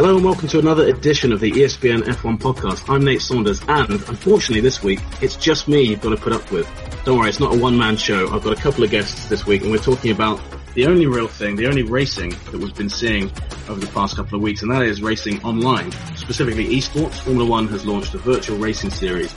[0.00, 2.88] Hello and welcome to another edition of the ESPN F1 podcast.
[2.88, 6.50] I'm Nate Saunders and unfortunately this week it's just me you've got to put up
[6.50, 6.66] with.
[7.04, 8.32] Don't worry, it's not a one-man show.
[8.32, 10.40] I've got a couple of guests this week and we're talking about
[10.72, 13.30] the only real thing, the only racing that we've been seeing
[13.68, 15.92] over the past couple of weeks and that is racing online.
[16.16, 19.30] Specifically esports, Formula One has launched a virtual racing series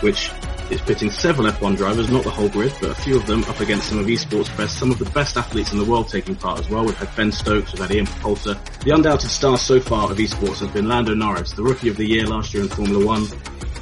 [0.00, 0.30] which
[0.70, 3.60] is pitting several F1 drivers, not the whole grid, but a few of them up
[3.60, 6.58] against some of esports best, some of the best athletes in the world taking part
[6.58, 6.84] as well.
[6.84, 8.58] We've had Ben Stokes, we've had Ian Poulter.
[8.84, 12.06] The undoubted star so far of esports has been Lando Norris, the rookie of the
[12.06, 13.26] year last year in Formula One.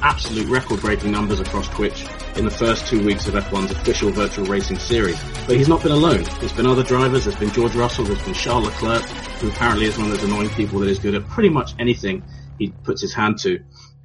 [0.01, 4.77] Absolute record-breaking numbers across Twitch in the first two weeks of F1's official virtual racing
[4.77, 5.19] series.
[5.47, 6.23] But he's not been alone.
[6.39, 9.03] There's been other drivers, there's been George Russell, there's been Charles Leclerc,
[9.39, 12.21] who apparently is one of those annoying people that is good at pretty much anything
[12.59, 13.63] he puts his hand to.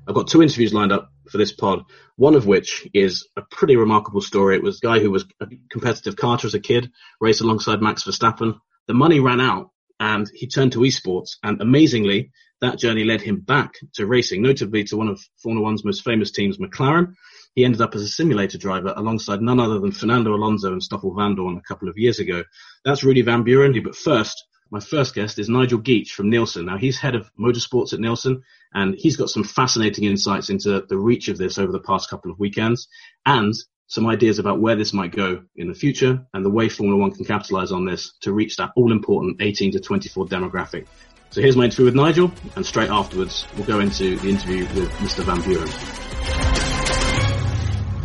[0.08, 1.84] I've got two interviews lined up for this pod,
[2.16, 4.56] one of which is a pretty remarkable story.
[4.56, 6.90] It was a guy who was a competitive karter as a kid,
[7.20, 8.58] raced alongside Max Verstappen.
[8.88, 13.40] The money ran out and he turned to esports and amazingly that journey led him
[13.40, 17.14] back to racing, notably to one of Formula One's most famous teams, McLaren.
[17.54, 21.14] He ended up as a simulator driver alongside none other than Fernando Alonso and Stoffel
[21.14, 22.44] Vandoorne a couple of years ago.
[22.84, 26.66] That's Rudy Van Buren, but first, my first guest is Nigel Geach from Nielsen.
[26.66, 30.96] Now he's head of motorsports at Nielsen and he's got some fascinating insights into the
[30.96, 32.88] reach of this over the past couple of weekends
[33.26, 33.52] and
[33.88, 37.10] some ideas about where this might go in the future and the way Formula One
[37.10, 40.86] can capitalize on this to reach that all important 18 to 24 demographic.
[41.30, 44.90] So here's my interview with Nigel and straight afterwards we'll go into the interview with
[44.98, 45.24] Mr.
[45.24, 45.68] Van Buren.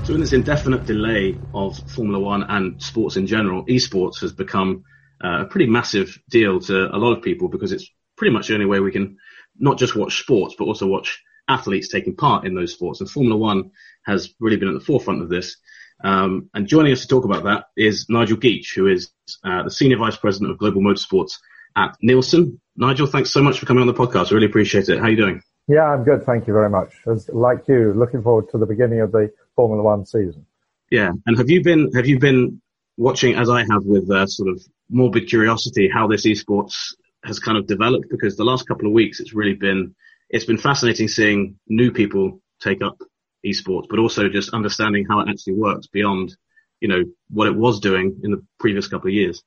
[0.05, 4.83] So in this indefinite delay of Formula One and sports in general, esports has become
[5.23, 8.53] uh, a pretty massive deal to a lot of people because it's pretty much the
[8.53, 9.17] only way we can
[9.57, 12.99] not just watch sports, but also watch athletes taking part in those sports.
[12.99, 13.71] And Formula One
[14.05, 15.57] has really been at the forefront of this.
[16.03, 19.09] Um, and joining us to talk about that is Nigel Geach, who is
[19.43, 21.37] uh, the Senior Vice President of Global Motorsports
[21.75, 22.59] at Nielsen.
[22.75, 24.31] Nigel, thanks so much for coming on the podcast.
[24.31, 24.99] I really appreciate it.
[24.99, 25.41] How are you doing?
[25.67, 26.25] Yeah, I'm good.
[26.25, 26.93] Thank you very much.
[27.07, 30.45] As, like you, looking forward to the beginning of the Formula One season.
[30.91, 31.11] Yeah.
[31.25, 32.61] And have you been, have you been
[32.97, 37.57] watching, as I have with uh, sort of morbid curiosity, how this esports has kind
[37.57, 38.07] of developed?
[38.09, 39.95] Because the last couple of weeks, it's really been,
[40.29, 42.97] it's been fascinating seeing new people take up
[43.45, 46.35] esports, but also just understanding how it actually works beyond,
[46.81, 49.43] you know, what it was doing in the previous couple of years.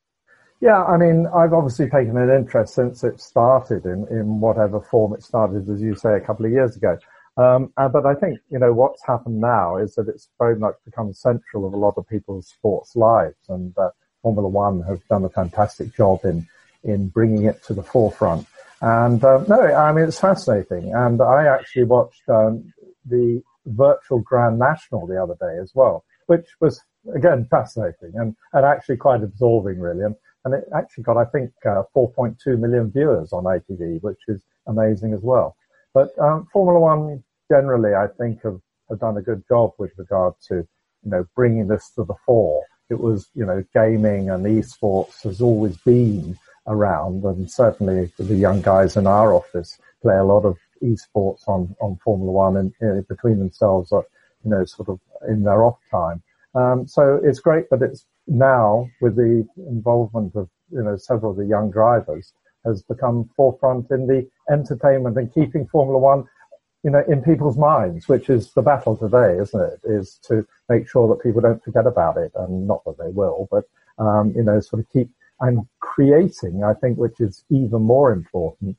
[0.60, 5.15] Yeah, I mean, I've obviously taken an interest since it started in, in whatever form
[5.15, 6.99] it started, as you say, a couple of years ago.
[7.37, 10.75] Um, uh, but I think, you know, what's happened now is that it's very much
[10.84, 13.37] become central of a lot of people's sports lives.
[13.49, 13.91] And uh,
[14.23, 16.47] Formula One have done a fantastic job in,
[16.84, 18.47] in bringing it to the forefront.
[18.81, 20.93] And uh, no, I mean, it's fascinating.
[20.95, 22.73] And I actually watched um,
[23.05, 26.81] the virtual Grand National the other day as well, which was,
[27.15, 30.05] again, fascinating and, and actually quite absorbing, really.
[30.05, 30.15] And,
[30.45, 35.12] and it actually got, I think, uh, 4.2 million viewers on ITV, which is amazing
[35.12, 35.56] as well.
[35.93, 40.35] But um, Formula One generally, I think, have, have done a good job with regard
[40.49, 42.65] to, you know, bringing this to the fore.
[42.91, 48.60] It was, you know, gaming and esports has always been around, and certainly the young
[48.62, 52.88] guys in our office play a lot of esports on, on Formula One and you
[52.88, 54.06] know, between themselves, or,
[54.44, 56.22] you know, sort of in their off time.
[56.54, 61.38] Um, so it's great that it's now with the involvement of, you know, several of
[61.38, 62.32] the young drivers
[62.65, 66.25] has become forefront in the entertainment and keeping Formula One,
[66.88, 69.78] you know, in people's minds, which is the battle today, isn't it?
[69.84, 73.47] Is to make sure that people don't forget about it and not that they will,
[73.50, 73.65] but,
[73.99, 75.10] um, you know, sort of keep
[75.41, 78.78] and creating, I think, which is even more important,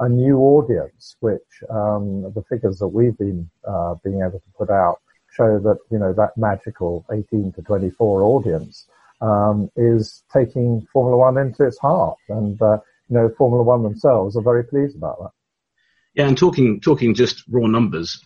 [0.00, 4.68] a new audience, which, um, the figures that we've been, uh, being able to put
[4.68, 5.00] out
[5.30, 8.86] show that, you know, that magical 18 to 24 audience,
[9.22, 12.18] um, is taking Formula One into its heart.
[12.28, 15.30] And, uh, you know, Formula One themselves are very pleased about that.
[16.16, 18.20] Yeah, and talking talking just raw numbers,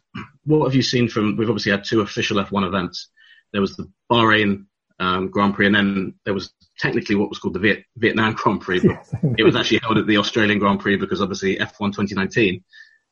[0.44, 1.36] what have you seen from?
[1.36, 3.08] We've obviously had two official F1 events.
[3.52, 4.66] There was the Bahrain
[5.00, 8.60] um, Grand Prix, and then there was technically what was called the Viet, Vietnam Grand
[8.60, 8.91] Prix, but
[9.22, 9.34] Yes.
[9.38, 12.62] it was actually held at the Australian Grand Prix because obviously F1 2019,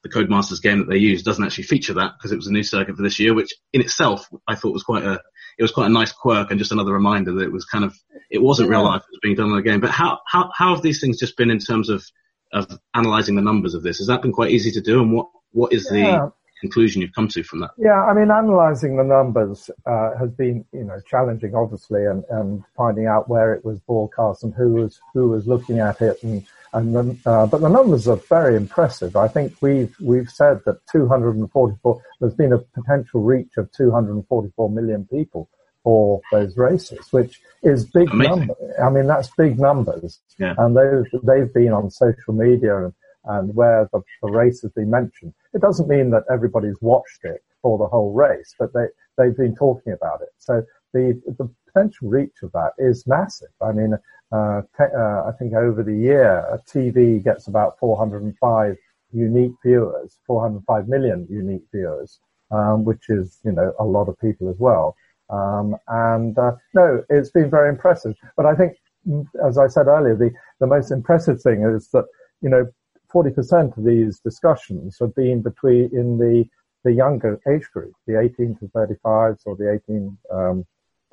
[0.04, 2.62] the Codemasters game that they used, doesn't actually feature that because it was a new
[2.62, 5.20] circuit for this year, which in itself I thought was quite a
[5.58, 7.96] it was quite a nice quirk and just another reminder that it was kind of
[8.30, 9.80] it wasn't real life; it was being done on a game.
[9.80, 12.04] But how how how have these things just been in terms of
[12.52, 13.98] of analysing the numbers of this?
[13.98, 16.26] Has that been quite easy to do, and what what is Yeah.
[16.26, 17.70] the conclusion you've come to from that?
[17.78, 22.64] Yeah, I mean, analysing the numbers uh, has been, you know, challenging, obviously, and, and
[22.76, 26.46] finding out where it was broadcast and who was who was looking at it, and
[26.74, 29.16] and then, uh, but the numbers are very impressive.
[29.16, 32.02] I think we've we've said that 244.
[32.20, 35.48] There's been a potential reach of 244 million people
[35.88, 38.38] for those races, which is big Amazing.
[38.38, 38.54] number.
[38.86, 40.54] I mean, that's big numbers, Yeah.
[40.58, 42.92] and they've they've been on social media and
[43.24, 45.32] and where the, the race has been mentioned.
[45.54, 48.86] It doesn't mean that everybody's watched it for the whole race, but they,
[49.16, 50.32] they've been talking about it.
[50.38, 50.62] So
[50.94, 53.52] the, the potential reach of that is massive.
[53.60, 53.92] I mean,
[54.32, 58.76] uh, te- uh, I think over the year, a TV gets about 405
[59.12, 62.20] unique viewers, 405 million unique viewers,
[62.50, 64.94] um, which is, you know, a lot of people as well.
[65.30, 68.14] Um, and uh, no, it's been very impressive.
[68.36, 68.76] But I think,
[69.46, 70.30] as I said earlier, the,
[70.60, 72.06] the most impressive thing is that,
[72.40, 72.66] you know,
[73.12, 76.44] 40% of these discussions have been between in the,
[76.84, 80.66] the younger age group, the 18 to 35s or the 18 um,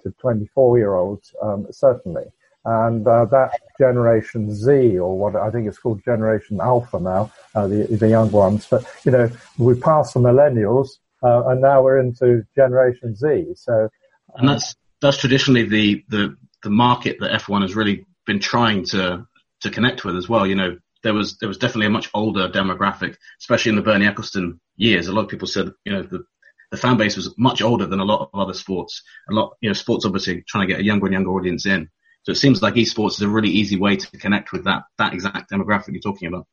[0.04, 2.26] to 24 year olds, um, certainly.
[2.66, 7.68] And uh, that Generation Z, or what I think it's called Generation Alpha now, uh,
[7.68, 8.68] the, the young ones.
[8.70, 9.30] But, you know,
[9.60, 13.54] we passed the millennials, uh, and now we're into Generation Z.
[13.56, 13.90] So,
[14.38, 19.28] and that's that's traditionally the, the the market that F1 has really been trying to
[19.62, 20.46] to connect with as well.
[20.46, 24.08] You know, there was there was definitely a much older demographic, especially in the Bernie
[24.08, 25.08] Ecclestone years.
[25.08, 26.26] A lot of people said, you know, the
[26.72, 29.04] the fan base was much older than a lot of other sports.
[29.30, 31.90] A lot, you know, sports obviously trying to get a younger and younger audience in.
[32.24, 35.14] So it seems like esports is a really easy way to connect with that that
[35.14, 36.48] exact demographic you're talking about.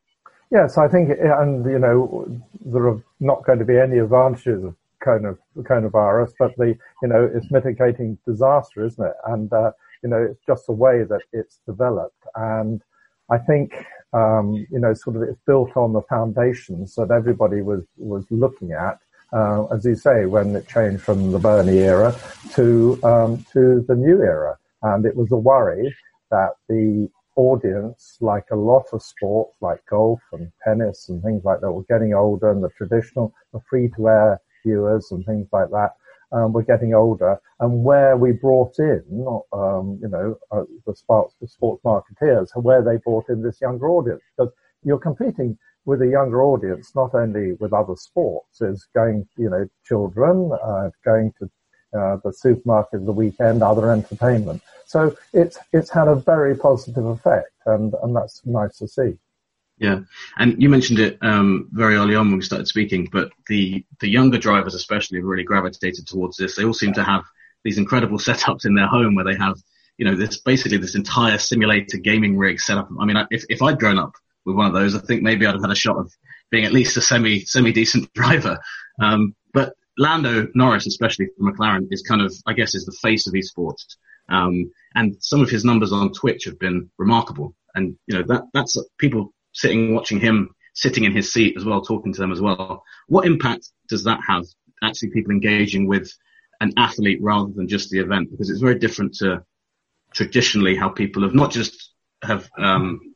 [0.51, 2.29] Yes, I think, and you know,
[2.63, 4.77] there are not going to be any advantages of
[5.07, 9.15] of coronavirus, but the you know it's mitigating disaster, isn't it?
[9.27, 9.73] And uh,
[10.03, 12.83] you know, it's just the way that it's developed, and
[13.31, 17.85] I think um, you know, sort of it's built on the foundations that everybody was
[17.97, 18.99] was looking at.
[19.33, 22.15] Uh, as you say, when it changed from the Bernie era
[22.53, 25.95] to um, to the new era, and it was a worry
[26.31, 31.61] that the audience, like a lot of sports, like golf and tennis and things like
[31.61, 35.93] that, were getting older, and the traditional, the free-to-air viewers and things like that
[36.33, 39.03] um, were getting older, and where we brought in,
[39.53, 43.89] um, you know, uh, the sports, the sports marketeers, where they brought in this younger
[43.89, 49.27] audience, because you're competing with a younger audience, not only with other sports, is going,
[49.37, 51.51] you know, children, uh, going to
[51.99, 54.63] uh, the supermarket the weekend, other entertainment.
[54.87, 59.19] So it's it's had a very positive effect, and and that's nice to see.
[59.83, 60.03] Yeah,
[60.39, 64.09] and you mentioned it um, very early on when we started speaking, but the the
[64.09, 66.55] younger drivers especially really gravitated towards this.
[66.55, 67.25] They all seem to have
[67.65, 69.57] these incredible setups in their home where they have,
[69.99, 72.91] you know, this basically this entire simulator gaming rig set up.
[73.01, 74.13] I mean, if if I'd grown up
[74.45, 76.13] with one of those, I think maybe I'd have had a shot of
[76.53, 78.61] being at least a semi semi decent driver.
[79.01, 83.27] Um, but Lando Norris, especially for McLaren, is kind of I guess is the face
[83.27, 83.97] of esports.
[84.29, 87.57] Um, and some of his numbers on Twitch have been remarkable.
[87.75, 91.83] And you know that that's people sitting watching him sitting in his seat as well,
[91.83, 92.83] talking to them as well.
[93.09, 94.45] What impact does that have?
[94.83, 96.11] Actually, people engaging with
[96.61, 99.45] an athlete rather than just the event, because it's very different to
[100.15, 103.15] traditionally how people have not just have um,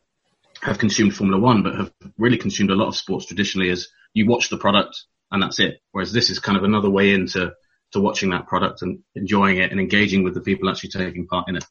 [0.62, 4.26] have consumed Formula One, but have really consumed a lot of sports traditionally as you
[4.26, 5.80] watch the product and that's it.
[5.92, 7.52] Whereas this is kind of another way into
[7.92, 11.48] to watching that product and enjoying it and engaging with the people actually taking part
[11.48, 11.64] in it.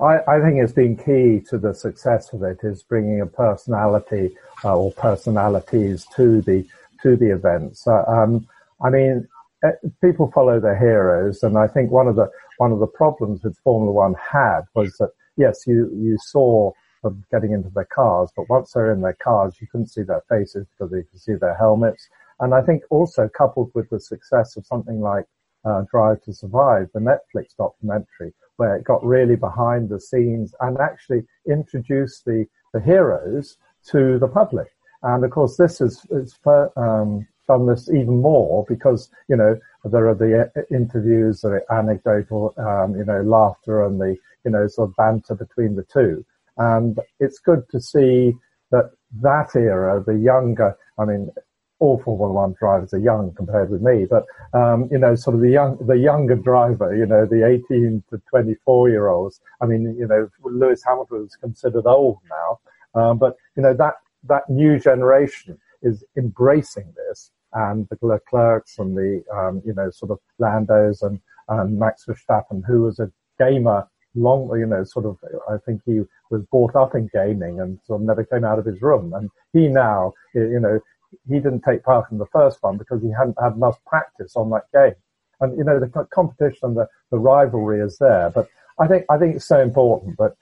[0.00, 4.34] I, I, think it's been key to the success of it is bringing a personality
[4.64, 6.66] uh, or personalities to the
[7.02, 7.86] to the events.
[7.86, 8.46] Uh, um,
[8.82, 9.28] I mean,
[9.62, 13.42] eh, people follow their heroes, and I think one of the one of the problems
[13.42, 18.30] with Formula One had was that yes, you you saw them getting into their cars,
[18.34, 21.34] but once they're in their cars, you couldn't see their faces because you could see
[21.34, 22.08] their helmets.
[22.40, 25.26] And I think also coupled with the success of something like
[25.64, 30.76] uh, Drive to Survive, the Netflix documentary, where it got really behind the scenes and
[30.78, 34.68] actually introduced the, the heroes to the public.
[35.02, 36.38] And of course, this is, is
[36.76, 42.52] um, done this even more because, you know, there are the uh, interviews, the anecdotal,
[42.58, 44.14] um, you know, laughter and the,
[44.44, 46.22] you know, sort of banter between the two.
[46.58, 48.34] And it's good to see
[48.72, 48.90] that
[49.22, 51.30] that era, the younger, I mean,
[51.80, 55.42] all Formula One drivers are young compared with me, but um, you know, sort of
[55.42, 59.40] the young, the younger driver, you know, the 18 to 24 year olds.
[59.60, 63.94] I mean, you know, Lewis Hamilton is considered old now, um, but you know that
[64.28, 70.10] that new generation is embracing this, and the Leclercs and the um, you know sort
[70.12, 75.16] of Landos and, and Max Verstappen, who was a gamer long, you know, sort of,
[75.48, 78.66] I think he was brought up in gaming and sort of never came out of
[78.66, 79.14] his room.
[79.14, 80.80] And he now, you know,
[81.28, 84.50] he didn't take part in the first one because he hadn't had enough practice on
[84.50, 84.94] that game.
[85.40, 88.48] And you know the competition and the, the rivalry is there, but
[88.78, 90.34] I think I think it's so important that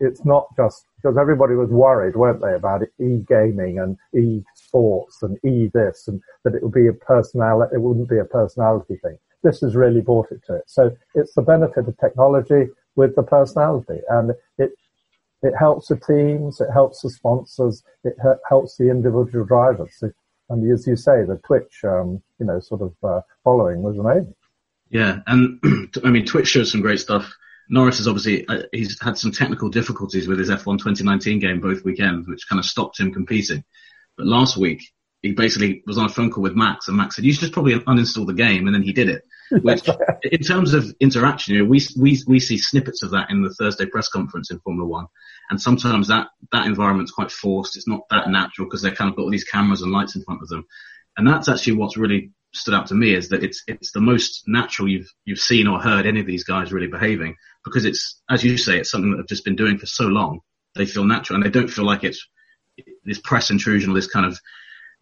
[0.00, 6.08] it's not just because everybody was worried, weren't they, about e-gaming and e-sports and e-this,
[6.08, 9.18] and that it would be a personality, it wouldn't be a personality thing.
[9.42, 10.64] This has really brought it to it.
[10.66, 14.72] So it's the benefit of technology with the personality, and it
[15.42, 18.16] it helps the teams, it helps the sponsors, it
[18.48, 20.02] helps the individual drivers.
[20.48, 24.34] And as you say, the Twitch, um, you know, sort of uh, following was amazing.
[24.88, 25.60] Yeah, and
[26.04, 27.32] I mean, Twitch shows some great stuff.
[27.68, 31.84] Norris has obviously uh, he's had some technical difficulties with his F1 2019 game both
[31.84, 33.64] weekends, which kind of stopped him competing.
[34.16, 34.82] But last week
[35.22, 37.52] he basically was on a phone call with Max, and Max said, "You should just
[37.52, 39.24] probably uninstall the game," and then he did it.
[39.50, 39.88] Which,
[40.22, 43.54] in terms of interaction, you know, we we we see snippets of that in the
[43.54, 45.06] Thursday press conference in Formula One,
[45.50, 47.76] and sometimes that that environment's quite forced.
[47.76, 50.22] It's not that natural because they've kind of got all these cameras and lights in
[50.24, 50.66] front of them,
[51.16, 54.44] and that's actually what's really stood out to me is that it's it's the most
[54.46, 58.42] natural you've you've seen or heard any of these guys really behaving because it's as
[58.42, 60.40] you say it's something that they've just been doing for so long.
[60.74, 62.26] They feel natural and they don't feel like it's
[63.04, 64.38] this press intrusion or this kind of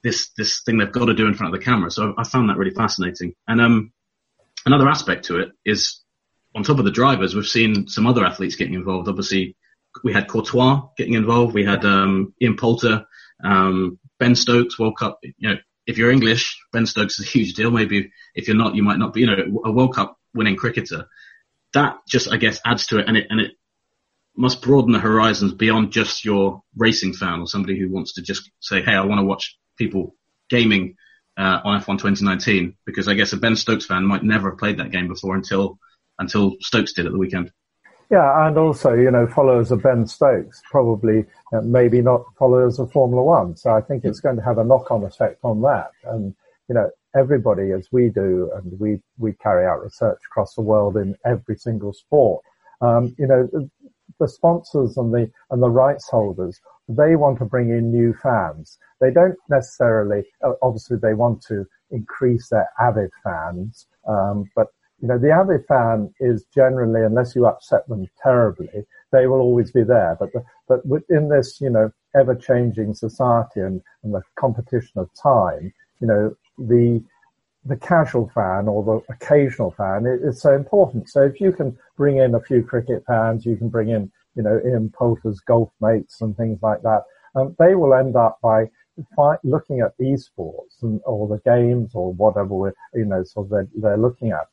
[0.03, 1.91] this this thing they've got to do in front of the camera.
[1.91, 3.35] So I found that really fascinating.
[3.49, 3.93] And um,
[4.67, 6.01] another aspect to it is
[6.55, 9.09] on top of the drivers, we've seen some other athletes getting involved.
[9.09, 9.57] Obviously,
[10.03, 11.55] we had Courtois getting involved.
[11.55, 13.07] We had um, Ian Poulter,
[13.43, 15.19] um, Ben Stokes, World Cup.
[15.23, 15.57] You know,
[15.87, 17.71] if you're English, Ben Stokes is a huge deal.
[17.71, 19.21] Maybe if you're not, you might not be.
[19.21, 21.07] You know, a World Cup winning cricketer.
[21.73, 23.53] That just, I guess, adds to it, and it and it
[24.37, 28.51] must broaden the horizons beyond just your racing fan or somebody who wants to just
[28.61, 30.15] say, "Hey, I want to watch people
[30.49, 30.97] gaming
[31.37, 34.79] uh, on F1 2019 because I guess a Ben Stokes fan might never have played
[34.79, 35.79] that game before until
[36.19, 37.51] until Stokes did at the weekend.
[38.11, 42.93] Yeah, and also, you know, followers of Ben Stokes probably uh, maybe not followers of
[42.93, 43.57] Formula One.
[43.57, 45.91] So I think it's going to have a knock-on effect on that.
[46.05, 46.35] And,
[46.69, 50.97] you know, everybody, as we do, and we, we carry out research across the world
[50.97, 52.45] in every single sport,
[52.81, 53.49] um, you know,
[54.21, 58.79] the sponsors and the, and the rights holders they want to bring in new fans.
[59.01, 60.25] They don't necessarily,
[60.63, 64.69] obviously they want to increase their avid fans, um, but
[65.01, 69.71] you know, the avid fan is generally, unless you upset them terribly, they will always
[69.71, 70.17] be there.
[70.19, 75.75] But the, but within this, you know, ever-changing society and, and the competition of time,
[76.01, 77.03] you know, the
[77.67, 81.09] the casual fan or the occasional fan is so important.
[81.09, 84.43] So if you can bring in a few cricket fans, you can bring in you
[84.43, 87.03] know, Ian Poulter's golf mates and things like that,
[87.35, 88.71] um, they will end up by
[89.17, 93.97] fight, looking at esports and, or the games or whatever you know, so they're, they're
[93.97, 94.47] looking at.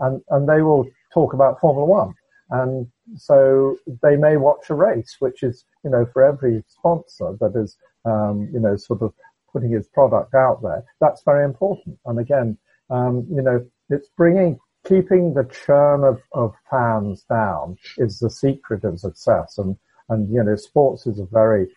[0.00, 2.14] And, and they will talk about Formula One.
[2.50, 7.52] And so they may watch a race, which is, you know, for every sponsor that
[7.56, 9.12] is, um, you know, sort of
[9.52, 11.98] putting his product out there, that's very important.
[12.06, 12.56] And again,
[12.90, 18.84] um, you know, it's bringing keeping the churn of, of fans down is the secret
[18.84, 19.58] of success.
[19.58, 19.76] And,
[20.08, 21.68] and, you know, sports is a very,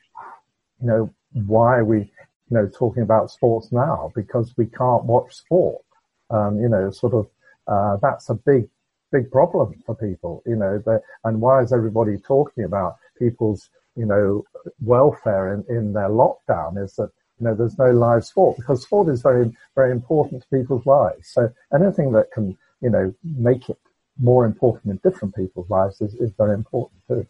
[0.79, 4.11] you know, why are we, you know, talking about sports now?
[4.15, 5.83] Because we can't watch sport.
[6.29, 7.27] Um, you know, sort of,
[7.67, 8.69] uh, that's a big,
[9.11, 10.81] big problem for people, you know,
[11.25, 14.45] and why is everybody talking about people's, you know,
[14.81, 19.09] welfare in, in their lockdown is that, you know, there's no live sport because sport
[19.09, 21.27] is very, very important to people's lives.
[21.27, 23.77] So anything that can you know, make it
[24.19, 27.25] more important in different people's lives is, is very important too.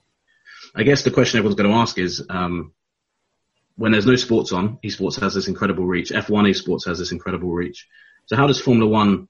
[0.75, 2.73] I guess the question everyone's going to ask is, um,
[3.75, 6.11] when there's no sports on, esports has this incredible reach.
[6.11, 7.87] F1 esports has this incredible reach.
[8.25, 9.27] So how does Formula One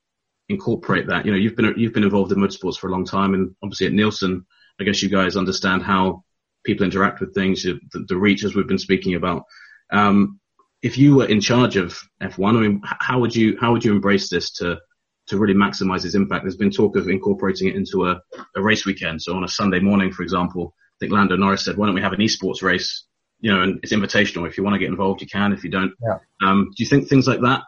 [0.49, 1.25] incorporate that?
[1.25, 3.87] You know, you've been you've been involved in motorsports for a long time, and obviously
[3.87, 4.45] at Nielsen,
[4.79, 6.23] I guess you guys understand how
[6.63, 9.43] people interact with things, the, the reach as we've been speaking about.
[9.91, 10.39] Um,
[10.81, 13.91] if you were in charge of F1, I mean, how would you how would you
[13.91, 14.79] embrace this to
[15.27, 16.43] to really maximize its impact.
[16.43, 18.21] There's been talk of incorporating it into a,
[18.55, 19.21] a race weekend.
[19.21, 22.01] So on a Sunday morning, for example, I think Lando Norris said, why don't we
[22.01, 23.05] have an esports race?
[23.39, 24.47] You know, and it's invitational.
[24.47, 25.53] If you want to get involved, you can.
[25.53, 26.19] If you don't, yeah.
[26.43, 27.63] um, do you think things like that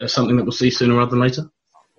[0.00, 1.42] are something that we'll see sooner rather than later?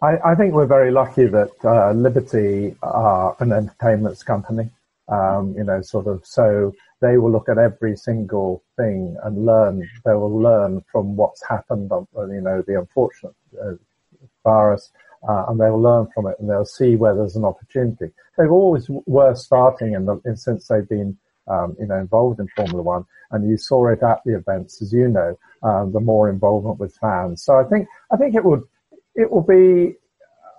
[0.01, 4.70] I, I think we're very lucky that uh, Liberty are an entertainment company.
[5.10, 9.89] Um, you know, sort of, so they will look at every single thing and learn.
[10.06, 11.89] They will learn from what's happened.
[12.16, 13.74] You know, the unfortunate uh,
[14.53, 14.91] virus
[15.27, 18.08] uh, and they'll learn from it and they'll see where there's an opportunity.
[18.38, 18.86] They've always
[19.18, 23.06] were starting in the, in, since they've been, um, you know, involved in Formula One
[23.32, 26.96] and you saw it at the events, as you know, um, the more involvement with
[26.96, 27.44] fans.
[27.44, 28.63] So I think, I think it would,
[29.15, 29.96] it will be,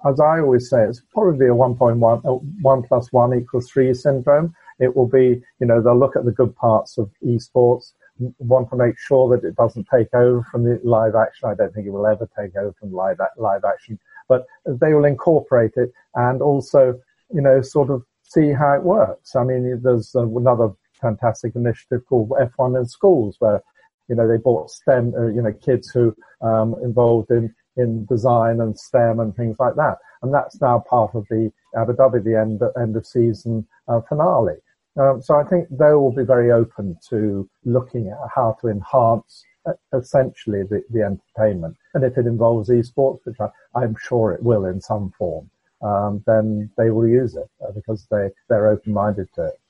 [0.09, 2.30] as I always say, it's probably a 1.1, uh,
[2.62, 4.54] 1 plus 1 equals 3 syndrome.
[4.78, 7.92] It will be, you know, they'll look at the good parts of esports,
[8.38, 11.48] want to make sure that it doesn't take over from the live action.
[11.48, 13.98] I don't think it will ever take over from live, live action
[14.30, 16.98] but they will incorporate it and also,
[17.34, 19.34] you know, sort of see how it works.
[19.34, 23.60] I mean, there's another fantastic initiative called F1 in schools where,
[24.08, 28.60] you know, they brought STEM, uh, you know, kids who um, involved in, in design
[28.60, 29.98] and STEM and things like that.
[30.22, 34.58] And that's now part of the Abu Dhabi, the end, end of season uh, finale.
[34.99, 39.44] Um, so I think they will be very open to looking at how to enhance
[39.66, 41.76] uh, essentially the, the entertainment.
[41.94, 45.50] And if it involves esports, which I, am sure it will in some form,
[45.82, 49.61] um, then they will use it uh, because they, they're open-minded to it.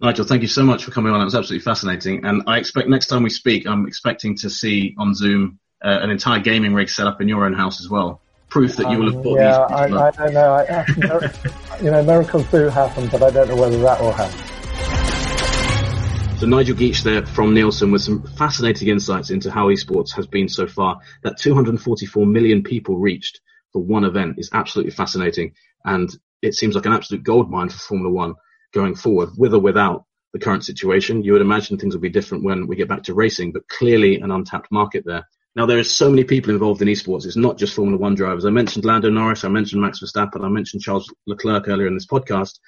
[0.00, 1.20] Nigel, thank you so much for coming on.
[1.20, 2.24] It was absolutely fascinating.
[2.24, 6.10] And I expect next time we speak, I'm expecting to see on Zoom uh, an
[6.10, 8.20] entire gaming rig set up in your own house as well.
[8.48, 10.54] Proof that you will have bought um, yeah, I, I, don't know.
[10.54, 14.48] I, you know, miracles do happen, but I don't know whether that will happen.
[16.38, 20.48] So Nigel Geach there from Nielsen with some fascinating insights into how esports has been
[20.48, 21.00] so far.
[21.24, 23.40] That 244 million people reached
[23.72, 25.54] for one event is absolutely fascinating.
[25.84, 26.08] And
[26.40, 28.34] it seems like an absolute goldmine for Formula One
[28.72, 31.22] going forward, with or without the current situation.
[31.24, 34.20] You would imagine things will be different when we get back to racing, but clearly
[34.20, 35.26] an untapped market there.
[35.58, 37.26] Now there are so many people involved in esports.
[37.26, 38.44] It's not just Formula One drivers.
[38.44, 39.42] I mentioned Lando Norris.
[39.42, 40.44] I mentioned Max Verstappen.
[40.44, 42.60] I mentioned Charles Leclerc earlier in this podcast.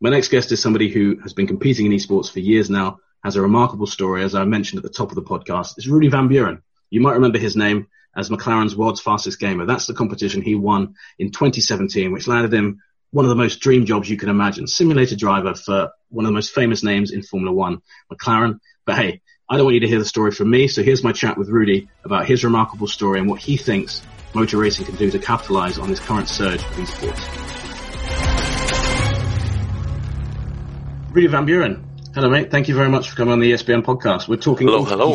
[0.00, 3.36] My next guest is somebody who has been competing in esports for years now, has
[3.36, 5.74] a remarkable story, as I mentioned at the top of the podcast.
[5.76, 6.62] It's Rudy Van Buren.
[6.88, 7.86] You might remember his name
[8.16, 9.66] as McLaren's world's fastest gamer.
[9.66, 13.84] That's the competition he won in 2017, which landed him one of the most dream
[13.84, 14.66] jobs you can imagine.
[14.66, 18.58] Simulator driver for one of the most famous names in Formula One, McLaren.
[18.86, 21.12] But hey, I don't want you to hear the story from me, so here's my
[21.12, 24.02] chat with Rudy about his remarkable story and what he thinks
[24.34, 27.18] motor racing can do to capitalize on this current surge of esports.
[31.14, 31.82] Rudy Van Buren,
[32.14, 32.50] hello mate.
[32.50, 34.28] Thank you very much for coming on the ESPN podcast.
[34.28, 34.66] We're talking.
[34.66, 35.14] Hello, hello.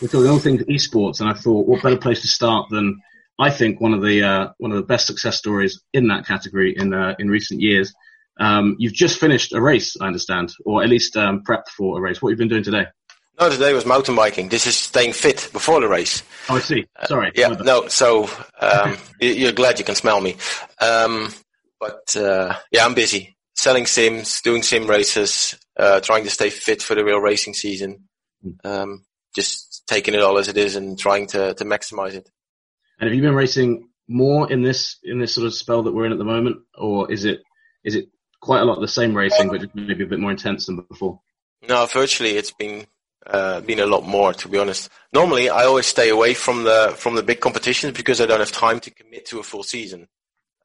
[0.00, 3.00] We're talking all things esports, and I thought, what better place to start than
[3.40, 6.76] I think one of the uh, one of the best success stories in that category
[6.78, 7.92] in uh, in recent years.
[8.38, 12.00] Um, you've just finished a race, I understand, or at least um, prepped for a
[12.00, 12.22] race.
[12.22, 12.86] What have you been doing today?
[13.40, 14.48] No, today was mountain biking.
[14.48, 16.22] This is staying fit before the race.
[16.48, 16.86] Oh, I see.
[17.06, 17.28] Sorry.
[17.28, 17.88] Uh, yeah, no.
[17.88, 20.36] So um, you're glad you can smell me.
[20.80, 21.32] Um,
[21.80, 26.82] but uh, yeah, I'm busy selling sims, doing sim races, uh, trying to stay fit
[26.82, 28.08] for the real racing season.
[28.42, 28.50] Hmm.
[28.64, 29.04] Um,
[29.34, 32.28] just taking it all as it is and trying to to maximize it.
[33.00, 36.06] And have you been racing more in this in this sort of spell that we're
[36.06, 37.42] in at the moment, or is it
[37.84, 38.06] is it
[38.40, 41.20] quite a lot of the same racing, but maybe a bit more intense than before?
[41.66, 42.86] No, virtually it's been
[43.26, 44.90] uh, been a lot more, to be honest.
[45.12, 48.52] Normally, I always stay away from the from the big competitions because I don't have
[48.52, 50.08] time to commit to a full season.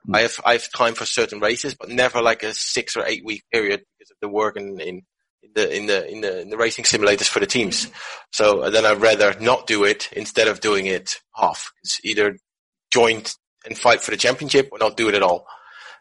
[0.08, 0.17] Mm.
[0.17, 3.24] I have I have time for certain races, but never like a six or eight
[3.24, 5.02] week period because of the work in, in,
[5.41, 7.88] in the in the in the in the racing simulators for the teams.
[8.32, 11.72] So then I'd rather not do it instead of doing it half.
[11.84, 12.38] It's either
[12.91, 13.24] join
[13.65, 15.45] and fight for the championship or not do it at all.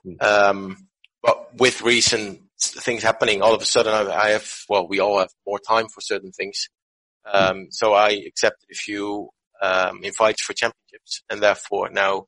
[0.07, 0.23] Mm.
[0.23, 0.89] Um,
[1.23, 5.31] but with recent things happening, all of a sudden I, have, well, we all have
[5.47, 6.69] more time for certain things.
[7.31, 9.31] Um, so I accepted a few,
[9.63, 12.27] um, invites for championships and therefore now,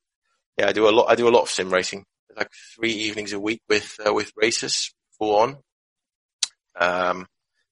[0.59, 2.05] yeah, I do a lot, I do a lot of sim racing,
[2.37, 5.57] like three evenings a week with, uh, with races full on.
[6.79, 7.27] Um,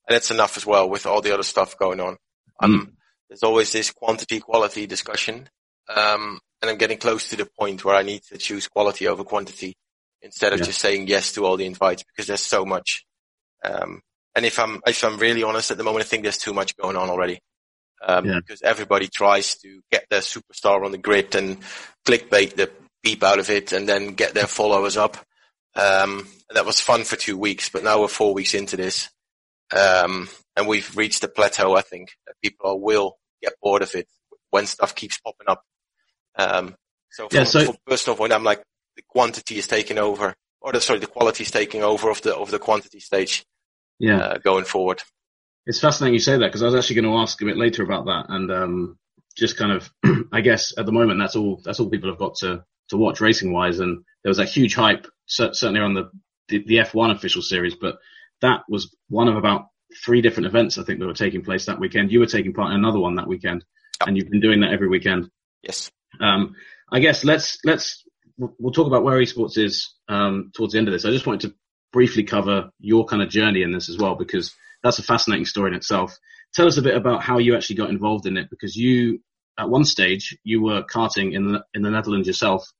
[0.08, 2.16] and that's enough as well with all the other stuff going on.
[2.60, 2.96] Um,
[3.28, 5.48] there's always this quantity quality discussion.
[5.88, 9.22] Um, and I'm getting close to the point where I need to choose quality over
[9.22, 9.76] quantity
[10.22, 10.66] instead of yeah.
[10.66, 13.04] just saying yes to all the invites because there's so much.
[13.64, 14.02] Um,
[14.34, 16.76] and if I'm if I'm really honest at the moment, I think there's too much
[16.76, 17.40] going on already.
[18.00, 18.38] Um, yeah.
[18.38, 21.58] because everybody tries to get their superstar on the grid and
[22.06, 22.70] clickbait the
[23.02, 25.16] beep out of it and then get their followers up.
[25.74, 29.08] Um, that was fun for two weeks, but now we're four weeks into this.
[29.76, 34.08] Um, and we've reached a plateau, I think, that people will get bored of it
[34.50, 35.62] when stuff keeps popping up.
[36.36, 36.74] Um,
[37.10, 38.62] so, from, yeah, so personal point, I'm like,
[38.98, 42.34] the quantity is taking over, or the, sorry, the quality is taking over of the
[42.34, 43.46] of the quantity stage.
[44.00, 45.02] Yeah, uh, going forward.
[45.66, 47.84] It's fascinating you say that because I was actually going to ask a bit later
[47.84, 48.98] about that, and um,
[49.36, 49.90] just kind of,
[50.32, 53.20] I guess at the moment that's all that's all people have got to to watch
[53.20, 56.10] racing wise, and there was a huge hype certainly on the,
[56.48, 57.98] the the F1 official series, but
[58.40, 59.66] that was one of about
[60.04, 62.10] three different events I think that were taking place that weekend.
[62.10, 63.64] You were taking part in another one that weekend,
[64.04, 65.30] and you've been doing that every weekend.
[65.62, 65.90] Yes.
[66.20, 66.56] Um,
[66.90, 68.04] I guess let's let's
[68.38, 71.04] we'll talk about where esports is um, towards the end of this.
[71.04, 71.54] I just wanted to
[71.92, 75.70] briefly cover your kind of journey in this as well, because that's a fascinating story
[75.70, 76.16] in itself.
[76.54, 79.20] Tell us a bit about how you actually got involved in it, because you,
[79.58, 82.70] at one stage, you were karting in the in the Netherlands yourself,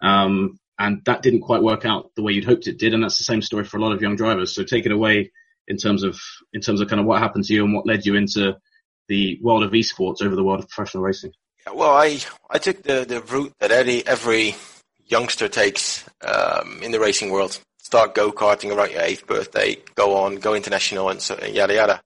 [0.00, 3.18] um, and that didn't quite work out the way you'd hoped it did, and that's
[3.18, 4.54] the same story for a lot of young drivers.
[4.54, 5.32] So take it away
[5.66, 6.18] in terms of
[6.52, 8.56] in terms of kind of what happened to you and what led you into
[9.08, 11.32] the world of esports over the world of professional racing.
[11.72, 14.54] Well, I I took the the route that every every
[15.08, 17.58] youngster takes um, in the racing world.
[17.78, 22.02] Start go karting around your eighth birthday, go on, go international, and so yada yada.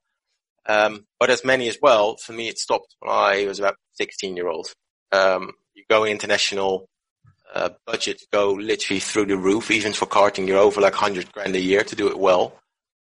[0.65, 4.37] Um, but as many as well, for me, it stopped when I was about 16
[4.37, 4.73] year old.
[5.11, 6.87] Um, you go international,
[7.53, 9.71] uh, budgets go literally through the roof.
[9.71, 12.57] Even for karting, you're over like 100 grand a year to do it well.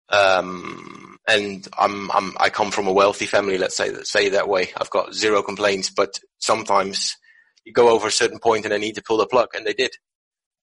[0.09, 4.71] Um, and I'm, I'm, I come from a wealthy family, let's say, say that way.
[4.77, 7.17] I've got zero complaints, but sometimes
[7.71, 9.73] you go over a certain point and I need to pull the plug, and they
[9.73, 9.93] did.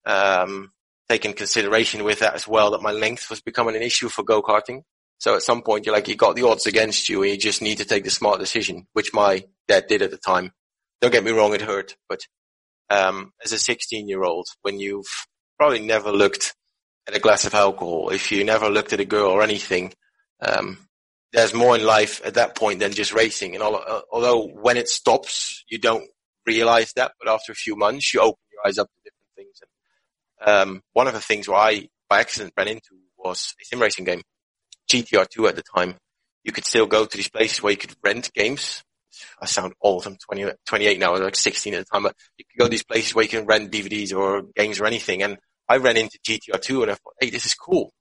[0.06, 0.72] Um,
[1.10, 4.24] take in consideration with that as well that my length was becoming an issue for
[4.24, 4.82] go-karting.
[5.20, 7.62] So at some point you're like, you got the odds against you and you just
[7.62, 10.52] need to take the smart decision, which my dad did at the time.
[11.02, 12.20] Don't get me wrong, it hurt, but,
[12.90, 16.56] um, as a 16 year old, when you've probably never looked
[17.08, 19.94] at a glass of alcohol, if you never looked at a girl or anything,
[20.42, 20.78] um,
[21.32, 23.56] there's more in life at that point than just racing.
[23.56, 26.10] And uh, although when it stops, you don't
[26.48, 29.62] realize that, but after a few months, you open your eyes up to different things.
[29.62, 33.82] And, um, one of the things where I, by accident, ran into was a sim
[33.82, 34.22] racing game,
[34.90, 35.96] GTR2 at the time.
[36.44, 38.84] You could still go to these places where you could rent games.
[39.42, 40.06] I sound old.
[40.06, 41.10] I'm 20, 28 now.
[41.10, 43.24] I was like 16 at the time, but you could go to these places where
[43.24, 45.24] you can rent DVDs or games or anything.
[45.24, 47.92] And I ran into GTR2 and I thought, hey, this is cool.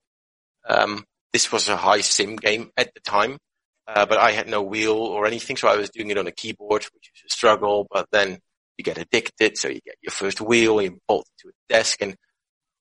[0.67, 3.37] Um, this was a high sim game at the time,
[3.87, 6.31] uh, but I had no wheel or anything, so I was doing it on a
[6.31, 7.87] keyboard, which is a struggle.
[7.89, 8.39] But then
[8.77, 12.15] you get addicted, so you get your first wheel, you bolt to a desk, and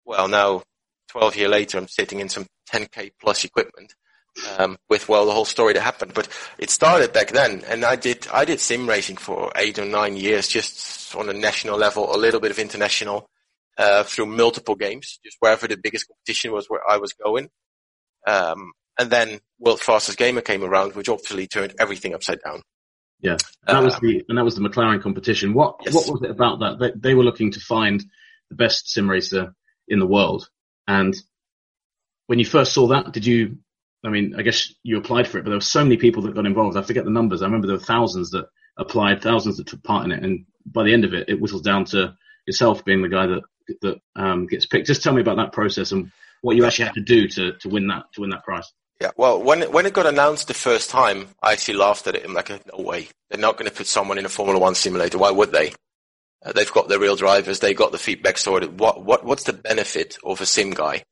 [0.04, 0.62] well, now
[1.10, 3.94] 12 years later, I'm sitting in some 10k plus equipment.
[4.58, 7.96] Um, with well the whole story that happened, but it started back then, and I
[7.96, 12.14] did I did sim racing for eight or nine years, just on a national level,
[12.14, 13.30] a little bit of international,
[13.78, 17.48] uh, through multiple games, just wherever the biggest competition was where I was going.
[18.26, 22.62] Um, and then World's Fastest Gamer came around, which obviously turned everything upside down.
[23.20, 25.54] Yeah, and that was uh, the and that was the McLaren competition.
[25.54, 25.94] What yes.
[25.94, 26.78] what was it about that?
[26.78, 28.04] They, they were looking to find
[28.50, 29.54] the best sim racer
[29.88, 30.48] in the world,
[30.86, 31.16] and
[32.26, 33.58] when you first saw that, did you?
[34.04, 36.34] I mean, I guess you applied for it, but there were so many people that
[36.34, 36.76] got involved.
[36.76, 37.42] I forget the numbers.
[37.42, 40.84] I remember there were thousands that applied, thousands that took part in it, and by
[40.84, 42.14] the end of it, it whittled down to
[42.46, 43.42] yourself being the guy that
[43.80, 44.86] that um, gets picked.
[44.86, 47.68] Just tell me about that process and what you actually had to do to, to
[47.68, 48.70] win that to win that prize.
[49.00, 52.14] Yeah, well, when it, when it got announced the first time, I actually laughed at
[52.14, 52.24] it.
[52.24, 55.18] I'm like, no way, they're not going to put someone in a Formula One simulator.
[55.18, 55.72] Why would they?
[56.44, 57.60] Uh, they've got the real drivers.
[57.60, 58.80] They got the feedback sorted.
[58.80, 61.02] What what what's the benefit of a sim guy?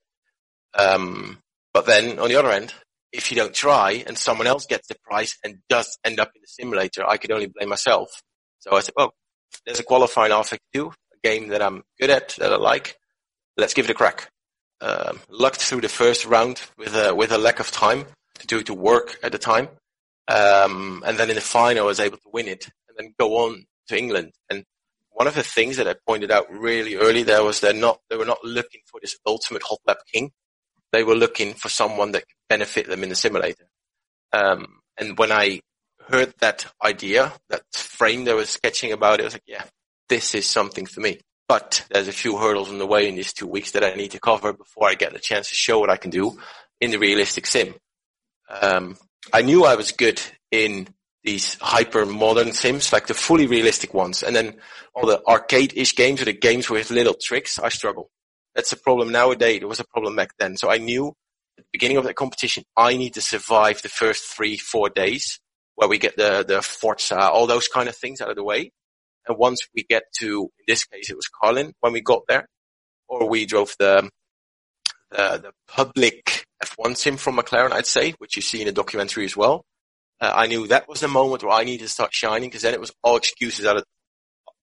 [0.74, 1.38] Um,
[1.74, 2.72] but then on the other end,
[3.12, 6.40] if you don't try and someone else gets the prize and does end up in
[6.40, 8.22] the simulator, I could only blame myself.
[8.60, 9.12] So I said, well,
[9.66, 10.92] there's a qualifying half do
[11.22, 12.96] game that I'm good at, that I like.
[13.56, 14.30] Let's give it a crack.
[14.80, 18.04] Um, lucked through the first round with a with a lack of time
[18.38, 19.68] to do to work at the time,
[20.28, 23.36] um, and then in the final I was able to win it and then go
[23.36, 24.32] on to England.
[24.50, 24.64] And
[25.10, 28.16] one of the things that I pointed out really early there was they're not they
[28.16, 30.32] were not looking for this ultimate hot lap king.
[30.92, 33.66] They were looking for someone that could benefit them in the simulator.
[34.32, 35.60] Um, and when I
[36.08, 39.64] heard that idea, that frame they were sketching about it, I was like, yeah,
[40.08, 41.20] this is something for me.
[41.46, 44.12] But there's a few hurdles on the way in these two weeks that I need
[44.12, 46.38] to cover before I get the chance to show what I can do
[46.80, 47.74] in the realistic sim.
[48.48, 48.96] Um,
[49.32, 50.88] I knew I was good in
[51.22, 54.22] these hyper modern sims, like the fully realistic ones.
[54.22, 54.56] And then
[54.94, 58.10] all the arcade-ish games or the games with little tricks, I struggle.
[58.54, 59.60] That's a problem nowadays.
[59.62, 60.56] It was a problem back then.
[60.56, 61.08] So I knew
[61.58, 65.40] at the beginning of the competition, I need to survive the first three, four days
[65.74, 68.70] where we get the, the Forza, all those kind of things out of the way.
[69.26, 72.48] And once we get to, in this case, it was Carlin when we got there,
[73.08, 74.10] or we drove the,
[75.10, 79.24] the, the public F1 sim from McLaren, I'd say, which you see in the documentary
[79.24, 79.64] as well.
[80.20, 82.74] Uh, I knew that was the moment where I needed to start shining because then
[82.74, 83.84] it was all excuses out of,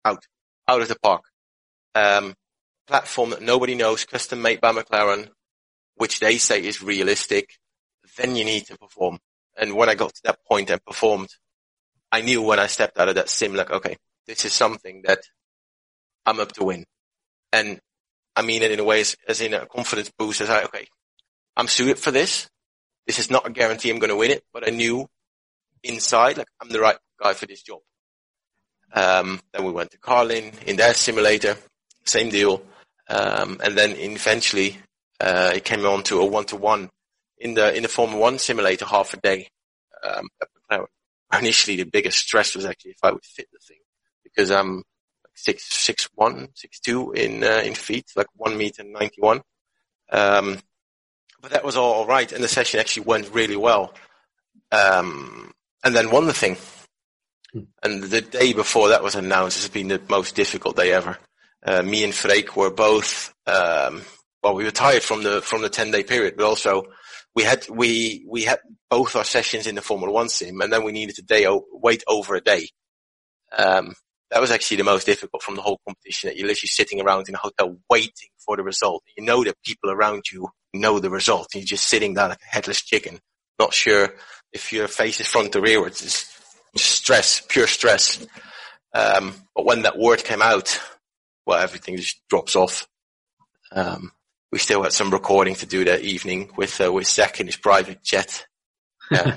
[0.06, 0.24] out,
[0.68, 1.24] out of the park.
[1.94, 2.36] Um,
[2.88, 5.30] platform that nobody knows, custom made by McLaren,
[5.96, 7.58] which they say is realistic.
[8.18, 9.20] Then you need to perform.
[9.58, 11.30] And when I got to that point and performed,
[12.12, 13.98] I knew when I stepped out of that sim, like, okay,
[14.28, 15.20] this is something that
[16.26, 16.86] I'm up to win.
[17.52, 17.80] And
[18.36, 20.88] I mean it in a way as, as in a confidence boost as I, okay,
[21.56, 22.50] I'm suited for this.
[23.08, 25.08] This is not a guarantee I'm going to win it, but I knew
[25.84, 27.80] inside, like I'm the right guy for this job.
[28.94, 31.58] Um, then we went to Carlin in their simulator,
[32.06, 32.62] same deal.
[33.10, 34.78] Um, and then eventually,
[35.20, 36.90] uh, it came on to a one to one
[37.38, 39.50] in the, in the Formula One simulator half a day.
[40.04, 40.28] Um,
[41.40, 43.78] initially the biggest stress was actually if I would fit the thing
[44.36, 44.84] because I'm
[45.34, 49.42] six six one six two in uh, in feet, like one meter ninety one.
[50.12, 50.60] Um,
[51.42, 53.94] but that was all, all right, and the session actually went really well.
[54.72, 56.58] Um, and then one the thing,
[57.52, 57.62] hmm.
[57.82, 61.18] and the day before that was announced has been the most difficult day ever.
[61.64, 64.02] Uh, me and Freek were both um,
[64.44, 66.84] well, we were tired from the from the ten day period, but also
[67.36, 70.84] we had we we had both our sessions in the Formula One sim, and then
[70.84, 72.68] we needed to day wait over a day.
[73.56, 73.94] Um,
[74.32, 77.28] that was actually the most difficult from the whole competition that you're literally sitting around
[77.28, 79.04] in a hotel waiting for the result.
[79.18, 81.50] You know that people around you know the result.
[81.54, 83.20] You're just sitting there like a headless chicken,
[83.60, 84.16] not sure
[84.54, 86.04] if your face is front or rearwards.
[86.04, 86.40] It's
[86.76, 88.26] just stress, pure stress.
[88.94, 90.80] Um, but when that word came out,
[91.46, 92.88] well, everything just drops off.
[93.74, 94.12] Um,
[94.52, 97.58] we still had some recording to do that evening with uh, with Zak in his
[97.58, 98.46] private jet,
[99.12, 99.34] uh,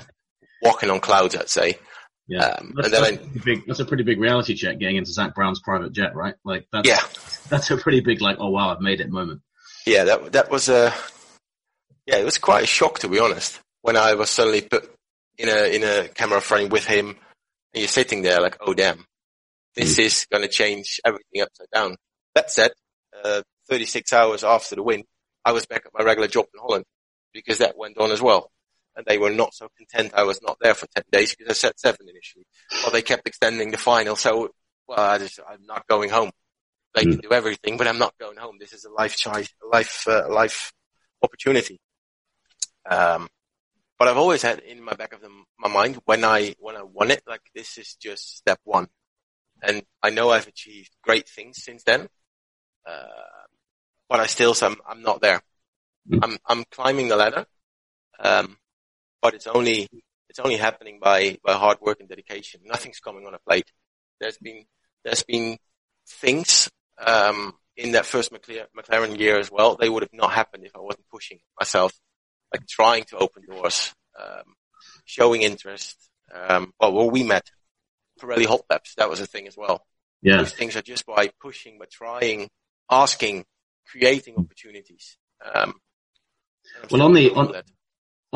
[0.61, 1.79] walking on clouds, I'd say.
[2.27, 5.35] Yeah, um, that's, that's, I, big, that's a pretty big reality check getting into Zak
[5.35, 6.33] Brown's private jet, right?
[6.43, 7.01] Like that's yeah,
[7.49, 9.41] that's a pretty big like, oh wow, I've made it moment.
[9.85, 10.93] Yeah, that that was a
[12.07, 14.91] yeah, it was quite a shock to be honest when I was suddenly put
[15.37, 17.17] in a in a camera frame with him, and
[17.75, 19.05] you're sitting there like, oh damn,
[19.75, 20.05] this mm.
[20.05, 21.95] is going to change everything upside down.
[22.33, 22.71] That said,
[23.23, 25.03] uh, 36 hours after the win,
[25.43, 26.85] I was back at my regular job in Holland
[27.33, 28.51] because that went on as well.
[28.95, 31.53] And they were not so content I was not there for 10 days because I
[31.53, 32.45] said seven initially.
[32.81, 34.15] Well, they kept extending the final.
[34.15, 34.49] So,
[34.87, 36.31] well, I just, I'm not going home.
[36.93, 37.11] They mm.
[37.11, 38.55] can do everything, but I'm not going home.
[38.59, 40.71] This is a life choice, a life, uh, life
[41.21, 41.79] opportunity.
[42.89, 43.27] Um,
[43.99, 45.29] but I've always had in my back of the,
[45.59, 48.87] my mind when I, when I won it, like this is just step one.
[49.61, 52.07] And I know I've achieved great things since then.
[52.85, 53.07] Uh,
[54.09, 55.41] but I still, I'm, I'm not there.
[56.09, 56.19] Mm.
[56.21, 57.45] I'm, I'm climbing the ladder.
[58.19, 58.57] Um,
[59.25, 59.87] but it's only,
[60.29, 62.61] it's only happening by, by hard work and dedication.
[62.63, 63.71] Nothing's coming on a plate.
[64.19, 64.65] There's been,
[65.03, 65.57] there's been
[66.07, 66.69] things,
[67.03, 69.75] um, in that first McLaren year as well.
[69.75, 71.91] They would have not happened if I wasn't pushing myself,
[72.53, 74.53] like trying to open doors, um,
[75.05, 75.97] showing interest.
[76.33, 77.49] Um, well, well, we met
[78.21, 78.93] Pirelli hot laps.
[78.95, 79.85] That was a thing as well.
[80.21, 80.37] Yeah.
[80.37, 82.49] Those things are just by pushing, by trying,
[82.91, 83.45] asking,
[83.87, 85.17] creating opportunities.
[85.43, 85.73] Um,
[86.91, 87.53] well, on the on,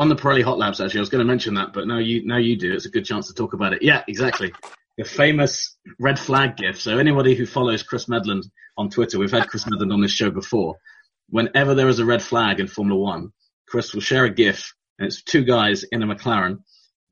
[0.00, 2.26] on the Pirelli Hot Laps, actually, I was going to mention that, but now you
[2.26, 2.72] now you do.
[2.72, 3.82] It's a good chance to talk about it.
[3.82, 4.50] Yeah, exactly.
[4.96, 6.80] The famous red flag GIF.
[6.80, 8.44] So anybody who follows Chris Medland
[8.78, 10.76] on Twitter, we've had Chris Medland on this show before.
[11.28, 13.32] Whenever there is a red flag in Formula One,
[13.68, 16.60] Chris will share a GIF, and it's two guys in a McLaren.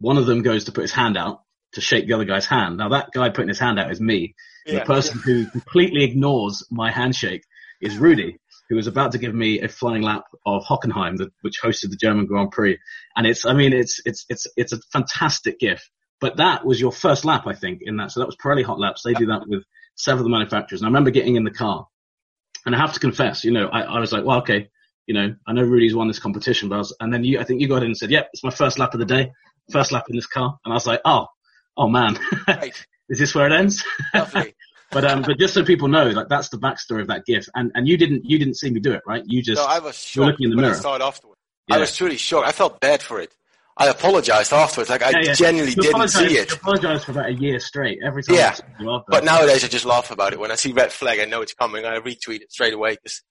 [0.01, 2.79] One of them goes to put his hand out to shake the other guy's hand.
[2.79, 4.35] Now that guy putting his hand out is me.
[4.65, 4.79] Yeah.
[4.79, 7.45] The person who completely ignores my handshake
[7.83, 11.61] is Rudy, who was about to give me a flying lap of Hockenheim, the, which
[11.63, 12.79] hosted the German Grand Prix.
[13.17, 15.89] And it's, I mean, it's, it's, it's, it's a fantastic GIF.
[16.21, 18.11] But that was your first lap, I think, in that.
[18.11, 19.03] So that was Pirelli Hot Laps.
[19.03, 19.63] They do that with
[19.95, 20.81] several of the manufacturers.
[20.81, 21.87] And I remember getting in the car
[22.67, 24.69] and I have to confess, you know, I, I was like, well, okay,
[25.07, 27.45] you know, I know Rudy's won this competition, but I was, and then you, I
[27.45, 29.33] think you got in and said, yep, it's my first lap of the day,
[29.73, 30.59] first lap in this car.
[30.65, 31.27] And I was like, oh,
[31.77, 32.87] oh man, right.
[33.09, 33.85] is this where it ends?
[34.91, 37.47] but um, but just so people know, like that's the backstory of that gif.
[37.55, 39.23] And and you didn't you didn't see me do it, right?
[39.27, 40.75] You just no, I was shocked looking in the mirror.
[40.75, 41.41] I saw it afterwards.
[41.69, 41.77] Yeah.
[41.77, 42.49] I was truly shocked.
[42.49, 43.35] I felt bad for it.
[43.77, 44.91] I apologized afterwards.
[44.91, 45.33] Like I yeah, yeah.
[45.35, 46.53] genuinely you didn't see it.
[46.53, 48.01] I apologized for about a year straight.
[48.05, 48.37] Every time.
[48.37, 48.57] Yeah.
[49.07, 50.41] but nowadays I just laugh about it.
[50.41, 51.85] When I see red flag, I know it's coming.
[51.85, 53.23] I retweet it straight away because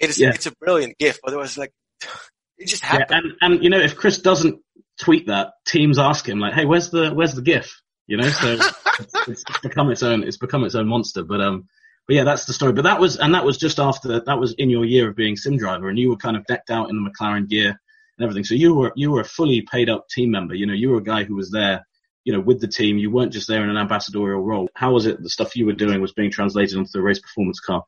[0.00, 0.20] it is.
[0.20, 1.20] It's a brilliant GIF.
[1.24, 1.72] But it was like,
[2.58, 3.36] it just happened.
[3.40, 4.60] and and you know, if Chris doesn't
[5.00, 8.58] tweet that, teams ask him like, "Hey, where's the where's the GIF?" You know, so
[9.00, 10.24] it's, it's, become its own.
[10.24, 11.22] It's become its own monster.
[11.22, 11.68] But um,
[12.06, 12.72] but yeah, that's the story.
[12.72, 15.36] But that was and that was just after that was in your year of being
[15.36, 17.80] sim driver, and you were kind of decked out in the McLaren gear
[18.18, 18.44] and everything.
[18.44, 20.54] So you were you were a fully paid up team member.
[20.54, 21.86] You know, you were a guy who was there.
[22.24, 24.70] You know, with the team, you weren't just there in an ambassadorial role.
[24.74, 25.22] How was it?
[25.22, 27.84] The stuff you were doing was being translated onto the race performance car.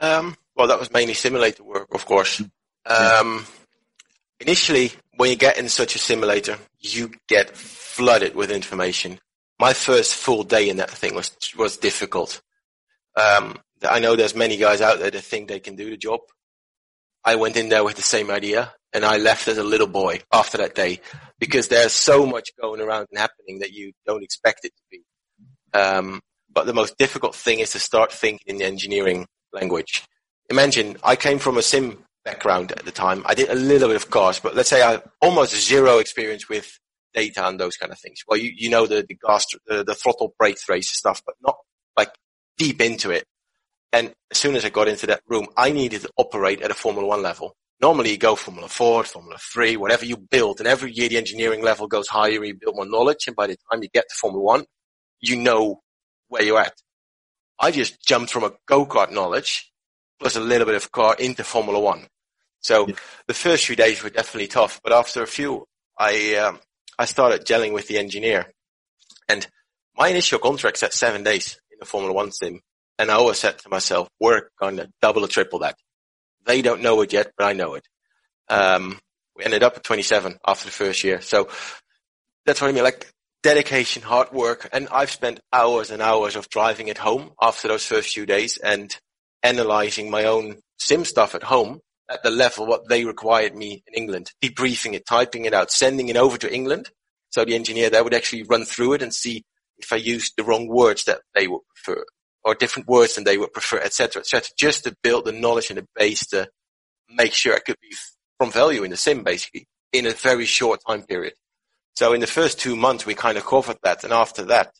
[0.00, 2.42] Um, well, that was mainly simulator work, of course.
[2.84, 3.46] Um,
[4.40, 9.18] initially, when you get in such a simulator, you get flooded with information.
[9.58, 12.40] My first full day in that thing was was difficult.
[13.16, 16.20] Um, I know there's many guys out there that think they can do the job.
[17.24, 20.20] I went in there with the same idea, and I left as a little boy
[20.32, 21.00] after that day
[21.40, 25.02] because there's so much going around and happening that you don't expect it to be.
[25.74, 30.04] Um, but the most difficult thing is to start thinking in the engineering language.
[30.48, 33.22] Imagine I came from a sim background at the time.
[33.24, 36.78] I did a little bit of cars, but let's say I almost zero experience with
[37.14, 38.20] data and those kind of things.
[38.28, 41.56] Well, you, you know the, the gas, the, the throttle brake trace stuff, but not
[41.96, 42.10] like
[42.58, 43.24] deep into it.
[43.94, 46.74] And as soon as I got into that room, I needed to operate at a
[46.74, 47.56] Formula One level.
[47.80, 51.62] Normally you go Formula 4, Formula 3, whatever you build, and every year the engineering
[51.62, 54.44] level goes higher, you build more knowledge, and by the time you get to Formula
[54.44, 54.64] 1,
[55.20, 55.80] you know
[56.28, 56.74] where you're at.
[57.58, 59.72] I just jumped from a go-kart knowledge
[60.18, 62.06] plus a little bit of car into Formula One.
[62.60, 62.94] So yeah.
[63.26, 65.66] the first few days were definitely tough, but after a few,
[65.98, 66.60] I um,
[66.98, 68.52] I started gelling with the engineer,
[69.28, 69.46] and
[69.96, 72.60] my initial contract said seven days in the Formula One sim,
[72.98, 75.76] and I always said to myself, "We're gonna double or triple that."
[76.46, 77.86] They don't know it yet, but I know it.
[78.48, 78.98] Um,
[79.36, 81.48] we ended up at 27 after the first year, so
[82.44, 82.84] that's what I mean.
[82.84, 87.68] Like dedication, hard work, and I've spent hours and hours of driving at home after
[87.68, 88.96] those first few days, and
[89.42, 93.94] analyzing my own sim stuff at home at the level what they required me in
[93.94, 96.90] England, debriefing it, typing it out, sending it over to England.
[97.30, 99.44] So the engineer there would actually run through it and see
[99.78, 102.04] if I used the wrong words that they would prefer
[102.44, 105.78] or different words than they would prefer, etc., etc., just to build the knowledge and
[105.78, 106.48] the base to
[107.10, 107.94] make sure I could be
[108.38, 111.34] from value in the sim, basically, in a very short time period.
[111.96, 114.72] So in the first two months, we kind of covered that, and after that,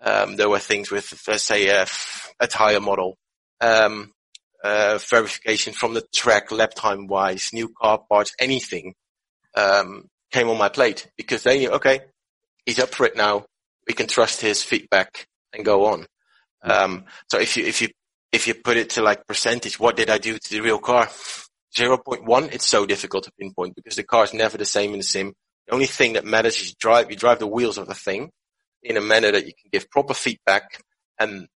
[0.00, 1.86] um, there were things with, let's say, a,
[2.40, 3.16] a tire model,
[3.60, 4.12] um,
[4.64, 8.94] uh, verification from the track, lap time wise, new car parts, anything
[9.54, 12.00] um, came on my plate because they knew, okay,
[12.64, 13.44] he's up for it now.
[13.86, 16.06] We can trust his feedback and go on.
[16.62, 17.88] Um, so if you, if you,
[18.32, 21.08] if you put it to like percentage, what did I do to the real car?
[21.76, 25.04] 0.1, it's so difficult to pinpoint because the car is never the same in the
[25.04, 25.34] sim.
[25.66, 28.30] The only thing that matters is you drive, you drive the wheels of the thing
[28.82, 30.80] in a manner that you can give proper feedback
[31.20, 31.48] and,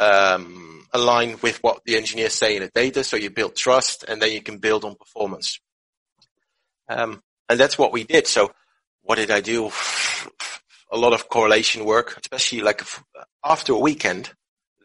[0.00, 3.04] um, align with what the engineers say in the data.
[3.04, 5.60] So you build trust and then you can build on performance.
[6.88, 8.26] Um, and that's what we did.
[8.26, 8.50] So
[9.02, 9.70] what did I do?
[10.90, 12.82] A lot of correlation work, especially like
[13.44, 14.32] after a weekend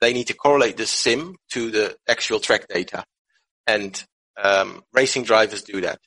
[0.04, 3.06] they need to correlate the sim to the actual track data.
[3.66, 4.04] And
[4.36, 6.00] um, racing drivers do that.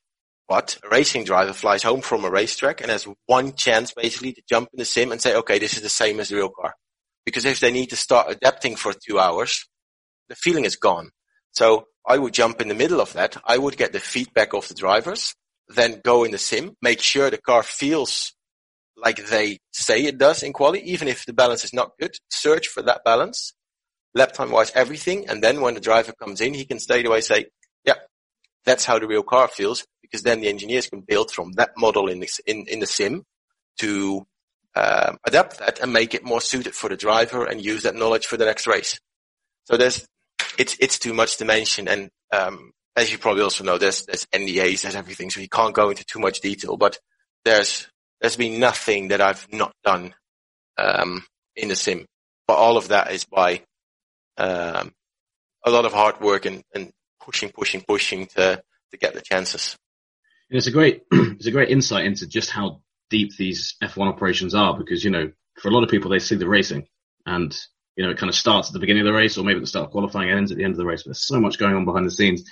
[0.49, 4.43] But a racing driver flies home from a racetrack and has one chance basically to
[4.47, 6.75] jump in the sim and say, okay, this is the same as the real car.
[7.25, 9.67] Because if they need to start adapting for two hours,
[10.29, 11.11] the feeling is gone.
[11.53, 13.37] So I would jump in the middle of that.
[13.45, 15.35] I would get the feedback of the drivers,
[15.69, 18.33] then go in the sim, make sure the car feels
[18.97, 22.69] like they say it does in quality, even if the balance is not good, search
[22.69, 23.53] for that balance
[24.17, 25.29] lap time wise, everything.
[25.29, 27.47] And then when the driver comes in, he can straight away say,
[27.85, 27.97] yeah,
[28.65, 32.09] that's how the real car feels because then the engineers can build from that model
[32.09, 33.25] in the, in, in the sim
[33.79, 34.27] to
[34.75, 38.27] um, adapt that and make it more suited for the driver and use that knowledge
[38.27, 38.99] for the next race.
[39.65, 40.07] So there's,
[40.59, 41.89] it's, it's too much to mention.
[41.89, 45.31] And, um, as you probably also know, there's, there's NDAs, there's everything.
[45.31, 46.99] So you can't go into too much detail, but
[47.45, 47.87] there's,
[48.21, 50.15] there's been nothing that I've not done,
[50.79, 52.07] um, in the sim.
[52.47, 53.63] But all of that is by
[54.39, 54.93] um,
[55.65, 56.91] a lot of hard work and, and
[57.23, 59.77] pushing, pushing, pushing to, to get the chances.
[60.49, 64.77] It's a great, it's a great insight into just how deep these F1 operations are
[64.77, 66.87] because, you know, for a lot of people, they see the racing
[67.27, 67.55] and,
[67.97, 69.63] you know, it kind of starts at the beginning of the race or maybe at
[69.63, 71.03] the start of qualifying ends at the end of the race.
[71.03, 72.45] But there's so much going on behind the scenes.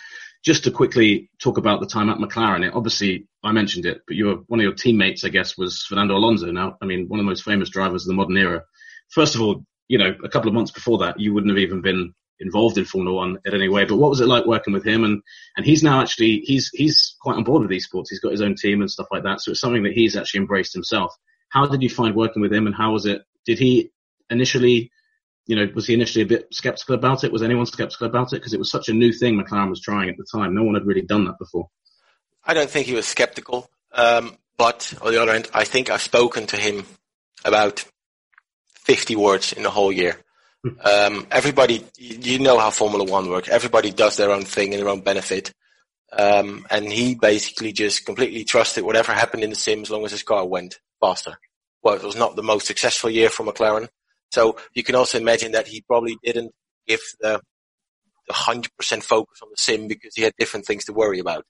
[0.42, 4.16] Just to quickly talk about the time at McLaren, it, obviously I mentioned it, but
[4.16, 6.50] your, one of your teammates, I guess, was Fernando Alonso.
[6.50, 8.64] Now, I mean, one of the most famous drivers of the modern era.
[9.11, 11.83] First of all, you know, a couple of months before that, you wouldn't have even
[11.83, 13.85] been involved in Formula One in any way.
[13.85, 15.04] But what was it like working with him?
[15.04, 15.22] And
[15.57, 18.07] and he's now actually he's he's quite on board with esports.
[18.11, 19.40] He's got his own team and stuff like that.
[19.40, 21.14] So it's something that he's actually embraced himself.
[21.50, 22.66] How did you find working with him?
[22.66, 23.22] And how was it?
[23.46, 23.90] Did he
[24.30, 24.90] initially,
[25.46, 27.33] you know, was he initially a bit skeptical about it?
[27.33, 28.37] Was anyone skeptical about it?
[28.37, 30.54] Because it was such a new thing McLaren was trying at the time.
[30.54, 31.68] No one had really done that before.
[32.44, 33.68] I don't think he was skeptical.
[33.92, 36.87] Um, but on the other hand, I think I've spoken to him
[37.44, 37.85] about
[38.85, 40.16] 50 words in the whole year.
[40.62, 40.68] Hmm.
[40.85, 43.48] Um, everybody, you know how Formula One works.
[43.48, 45.52] Everybody does their own thing in their own benefit.
[46.12, 50.12] Um, and he basically just completely trusted whatever happened in the sim as long as
[50.12, 51.37] his car went faster.
[51.83, 53.88] Well, it was not the most successful year for McLaren.
[54.34, 56.52] So you can also imagine that he probably didn't
[56.88, 57.40] give the,
[58.26, 58.68] the 100%
[59.02, 61.44] focus on the sim because he had different things to worry about.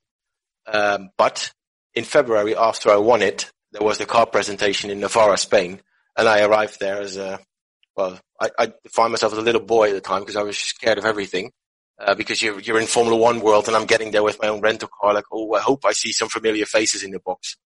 [0.66, 1.50] Um, but
[1.94, 5.80] in February, after I won it, there was the car presentation in Navarra, Spain,
[6.16, 7.40] and I arrived there as a
[7.96, 10.58] well, I, I defined myself as a little boy at the time because I was
[10.58, 11.52] scared of everything.
[11.96, 14.60] Uh, because you're you're in Formula One world, and I'm getting there with my own
[14.60, 15.14] rental car.
[15.14, 17.56] Like, oh, I hope I see some familiar faces in the box.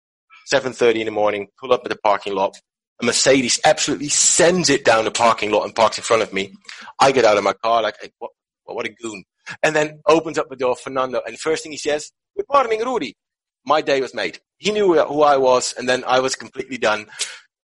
[0.53, 2.55] 7:30 in the morning, pull up at the parking lot.
[3.01, 6.53] A Mercedes absolutely sends it down the parking lot and parks in front of me.
[6.99, 8.33] I get out of my car like, hey, what,
[8.65, 9.25] what a goon.
[9.63, 13.17] And then opens up the door, Fernando, and first thing he says, "Good morning, Rudy."
[13.65, 14.41] My day was made.
[14.59, 17.07] He knew who I was, and then I was completely done.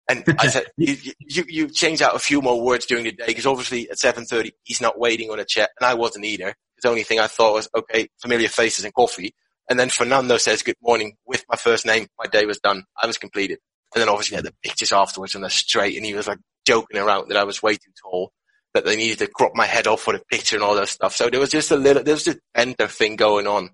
[0.09, 3.27] And I said, you, you, you change out a few more words during the day
[3.27, 6.53] because obviously at 7.30 he's not waiting on a chat and I wasn't either.
[6.81, 9.33] The only thing I thought was, okay, familiar faces and coffee.
[9.69, 12.07] And then Fernando says good morning with my first name.
[12.17, 12.83] My day was done.
[13.01, 13.59] I was completed.
[13.93, 16.99] And then obviously had the pictures afterwards and they're straight and he was like joking
[16.99, 18.31] around that I was way too tall,
[18.73, 21.15] that they needed to crop my head off for the picture and all that stuff.
[21.15, 23.69] So there was just a little, there was a enter thing going on.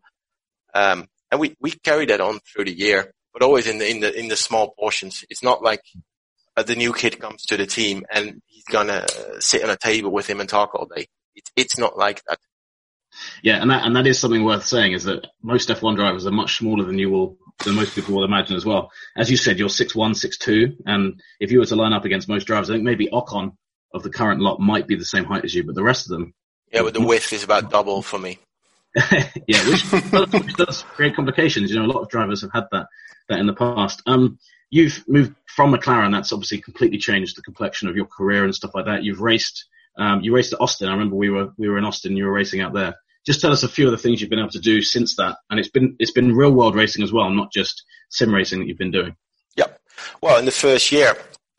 [0.74, 4.00] Um, and we, we carried that on through the year, but always in the, in
[4.00, 5.24] the, in the small portions.
[5.30, 5.82] It's not like
[6.58, 9.06] uh, the new kid comes to the team and he's gonna
[9.40, 11.06] sit on a table with him and talk all day.
[11.36, 12.40] It's it's not like that.
[13.44, 16.32] Yeah, and that and that is something worth saying is that most F1 drivers are
[16.32, 18.92] much smaller than you will than most people will imagine as well.
[19.16, 22.06] As you said, you're six one, six two, and if you were to line up
[22.06, 23.54] against most drivers, I think maybe Ocon
[23.94, 26.12] of the current lot might be the same height as you, but the rest of
[26.12, 26.34] them.
[26.72, 28.40] Yeah, but the width is about double for me.
[29.48, 31.72] yeah, which does, which does, create complications.
[31.72, 32.88] You know, a lot of drivers have had that
[33.30, 34.02] that in the past.
[34.06, 34.40] Um,
[34.70, 36.12] you've moved from McLaren.
[36.12, 39.04] That's obviously completely changed the complexion of your career and stuff like that.
[39.04, 39.66] You've raced.
[39.98, 40.90] Um, you raced at Austin.
[40.90, 42.18] I remember we were we were in Austin.
[42.18, 42.96] You were racing out there.
[43.28, 45.36] Just tell us a few of the things you've been able to do since that,
[45.50, 48.68] and it's been it's been real world racing as well, not just sim racing that
[48.68, 49.16] you've been doing.
[49.58, 49.80] Yep.
[50.22, 51.10] Well, in the first year,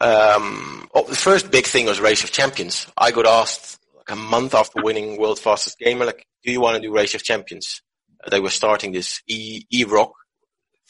[0.01, 2.87] um, oh, the first big thing was Race of Champions.
[2.97, 6.77] I got asked like a month after winning World Fastest Gamer, like, do you want
[6.77, 7.83] to do Race of Champions?
[8.25, 10.11] Uh, they were starting this e eROC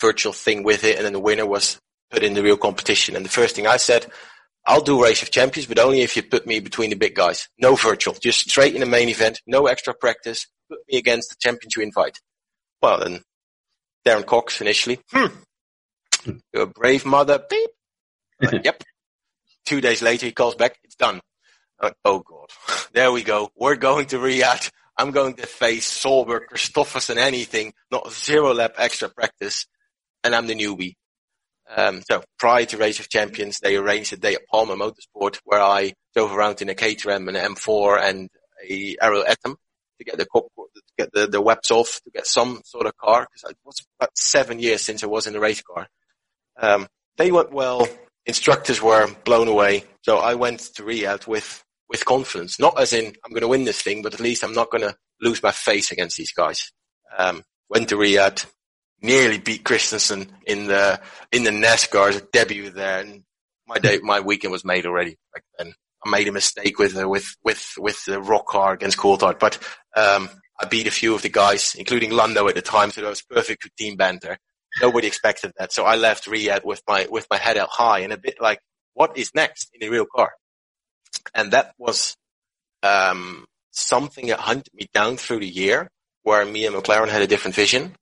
[0.00, 3.16] virtual thing with it, and then the winner was put in the real competition.
[3.16, 4.06] And the first thing I said,
[4.64, 7.48] I'll do Race of Champions, but only if you put me between the big guys.
[7.58, 10.46] No virtual, just straight in the main event, no extra practice.
[10.68, 12.18] Put me against the champions you invite.
[12.82, 13.22] Well, then
[14.06, 15.00] Darren Cox initially.
[15.10, 15.26] Hmm.
[16.52, 17.42] You're a brave mother.
[17.48, 17.70] Beep.
[18.40, 18.84] Like, yep.
[19.66, 20.78] Two days later, he calls back.
[20.84, 21.20] It's done.
[21.82, 22.50] Like, oh God,
[22.92, 23.50] there we go.
[23.56, 24.70] We're going to Riyadh.
[24.96, 29.66] I'm going to face Solberg, Kristoffersen, anything, not zero lap extra practice.
[30.22, 30.94] And I'm the newbie.
[31.76, 35.60] Um, so prior to Race of Champions, they arranged a day at Palmer Motorsport where
[35.60, 38.30] I drove around in a Caterham and an M4 and
[38.68, 39.56] a Ariel Atom
[39.98, 43.26] to get the to get the, the webs off, to get some sort of car.
[43.26, 45.86] Because it was about seven years since I was in a race car.
[46.60, 47.86] Um, they went well
[48.28, 49.84] instructors were blown away.
[50.02, 53.64] So I went to Riyadh with, with confidence, not as in I'm going to win
[53.64, 56.70] this thing, but at least I'm not going to lose my face against these guys.
[57.16, 58.44] Um, went to Riyadh,
[59.00, 61.00] nearly beat Christensen in the,
[61.32, 63.00] in the NASCAR's debut there.
[63.00, 63.24] And
[63.66, 65.72] my day, my weekend was made already back then.
[66.04, 69.58] I made a mistake with, uh, with, with, with the ROC car against Coulthard, but,
[69.96, 70.28] um,
[70.60, 73.22] I beat a few of the guys, including Lando at the time, so that was
[73.22, 74.38] perfect for team banter
[74.80, 75.72] nobody expected that.
[75.72, 78.60] So I left Riyadh with my, with my head out high and a bit like,
[78.94, 80.32] what is next in a real car?
[81.34, 82.16] And that was,
[82.82, 85.88] um, something that hunted me down through the year
[86.22, 87.94] where me and McLaren had a different vision.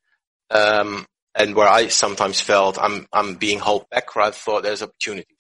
[0.51, 4.83] Um, and where I sometimes felt I'm, I'm being held back where I thought there's
[4.83, 5.36] opportunities.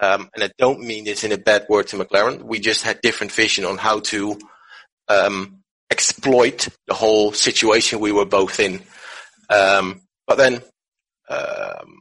[0.00, 2.42] Um, and I don't mean this in a bad word to McLaren.
[2.42, 4.38] We just had different vision on how to,
[5.08, 8.82] um, exploit the whole situation we were both in.
[9.48, 10.62] Um, but then
[11.28, 12.00] um,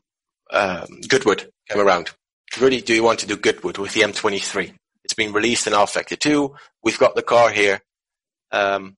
[0.51, 2.11] um, Goodwood came around.
[2.59, 4.73] Really, do you want to do Goodwood with the M23?
[5.03, 6.55] It's been released in rFactor 2.
[6.83, 7.81] We've got the car here.
[8.51, 8.95] Um,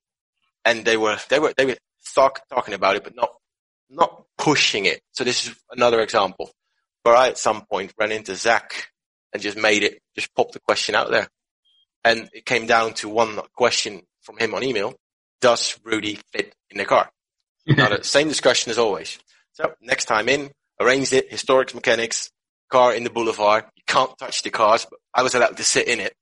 [0.63, 1.77] and they were, they were, they were
[2.13, 3.31] talk, talking about it, but not,
[3.89, 5.01] not pushing it.
[5.13, 6.51] So this is another example
[7.05, 8.89] where I at some point ran into Zak
[9.31, 11.27] and just made it, just popped the question out there.
[12.03, 14.95] And it came down to one question from him on email.
[15.39, 17.11] Does Rudy fit in the car?
[17.67, 19.19] now the same discussion as always.
[19.53, 20.49] So next time in,
[20.81, 22.31] arranged it, historic mechanics,
[22.71, 23.65] car in the boulevard.
[23.75, 26.13] You can't touch the cars, but I was allowed to sit in it.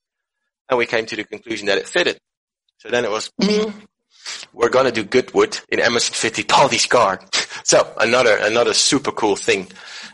[0.69, 2.17] And we came to the conclusion that it fitted.
[2.79, 3.73] So then it was, mm,
[4.53, 7.19] we're going to do Goodwood in Emerson Fittipaldi's car.
[7.63, 9.67] so another, another super cool thing.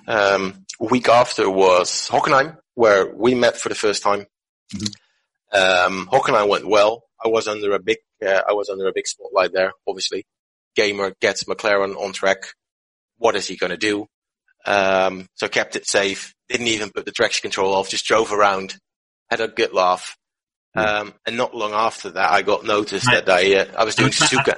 [0.07, 4.26] Um, week after was Hockenheim, where we met for the first time.
[4.74, 5.88] Mm-hmm.
[5.91, 7.03] Um, Hockenheim went well.
[7.24, 10.26] I was under a big, uh, I was under a big spotlight there, obviously
[10.80, 12.53] gamer gets McLaren on track.
[13.18, 14.07] What is he going to do?
[14.66, 16.34] Um, so kept it safe.
[16.47, 17.89] Didn't even put the traction control off.
[17.89, 18.76] Just drove around.
[19.30, 20.16] Had a good laugh.
[20.76, 23.95] Um, and not long after that, I got noticed I, that I uh, I was
[23.95, 24.55] doing Suzuka.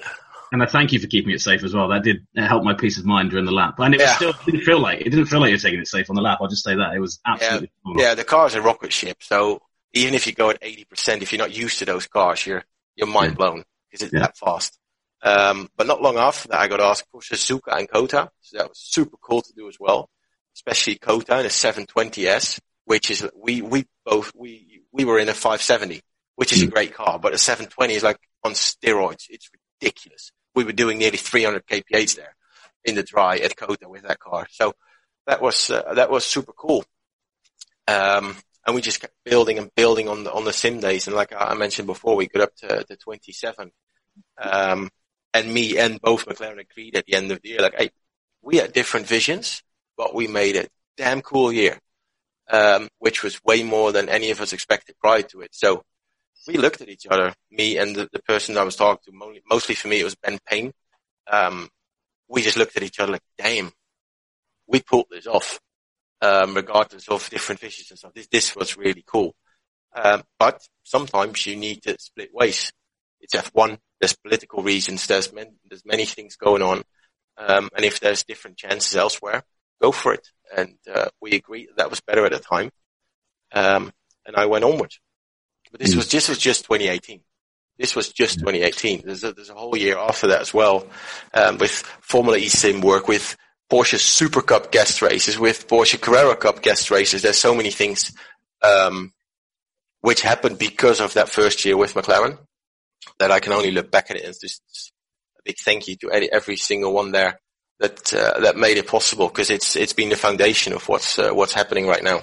[0.51, 1.87] And I thank you for keeping it safe as well.
[1.87, 3.75] That did help my peace of mind during the lap.
[3.77, 4.15] And it yeah.
[4.15, 6.39] still didn't feel like it didn't feel like you're taking it safe on the lap.
[6.41, 7.71] I'll just say that it was absolutely.
[7.95, 9.17] Yeah, yeah the car's a rocket ship.
[9.21, 9.61] So
[9.93, 12.65] even if you go at eighty percent, if you're not used to those cars, you're
[12.95, 14.19] you're mind blown because it's yeah.
[14.21, 14.77] that fast.
[15.23, 18.31] Um, but not long after that, I got asked for Suzuka and COTA.
[18.41, 20.09] So that was super cool to do as well,
[20.55, 25.33] especially COTA in a 720S, which is, we, we both, we, we were in a
[25.33, 26.01] 570,
[26.35, 26.71] which is a hmm.
[26.71, 29.25] great car, but a 720 is like on steroids.
[29.29, 29.49] It's
[29.81, 30.31] ridiculous.
[30.55, 32.35] We were doing nearly 300 kph there
[32.83, 34.47] in the dry at COTA with that car.
[34.51, 34.73] So
[35.27, 36.83] that was, uh, that was super cool.
[37.87, 38.35] Um,
[38.65, 41.07] and we just kept building and building on the, on the sim days.
[41.07, 43.71] And like I mentioned before, we got up to, to 27.
[44.37, 44.89] Um,
[45.33, 47.91] and me and both McLaren agreed at the end of the year, like, hey,
[48.41, 49.63] we had different visions,
[49.97, 50.67] but we made a
[50.97, 51.79] damn cool year,
[52.51, 55.49] um, which was way more than any of us expected prior to it.
[55.53, 55.83] So
[56.47, 59.75] we looked at each other, me and the, the person I was talking to, mostly
[59.75, 60.71] for me, it was Ben Payne.
[61.31, 61.69] Um,
[62.27, 63.71] we just looked at each other like, damn,
[64.67, 65.59] we pulled this off,
[66.21, 68.13] um, regardless of different visions and stuff.
[68.13, 69.33] This, this was really cool.
[69.95, 72.71] Um, but sometimes you need to split ways.
[73.19, 75.07] It's F1 there's political reasons.
[75.07, 76.81] There's many, there's many things going on.
[77.37, 79.43] Um, and if there's different chances elsewhere,
[79.81, 80.27] go for it.
[80.55, 82.71] And, uh, we agreed that, that was better at the time.
[83.53, 83.91] Um,
[84.25, 84.99] and I went onwards.
[85.71, 85.97] But this mm.
[85.97, 87.21] was, this was just 2018.
[87.77, 89.03] This was just 2018.
[89.05, 90.85] There's a, there's a whole year after that as well,
[91.33, 91.71] um, with
[92.01, 93.35] Formula E sim work, with
[93.71, 97.21] Porsche Super Cup guest races, with Porsche Carrera Cup guest races.
[97.21, 98.11] There's so many things
[98.61, 99.13] um,
[100.01, 102.37] which happened because of that first year with McLaren
[103.17, 104.61] that I can only look back at it and just
[105.39, 107.39] a big thank you to every single one there
[107.81, 111.31] that uh, that made it possible because it's it's been the foundation of what's uh,
[111.31, 112.21] what's happening right now.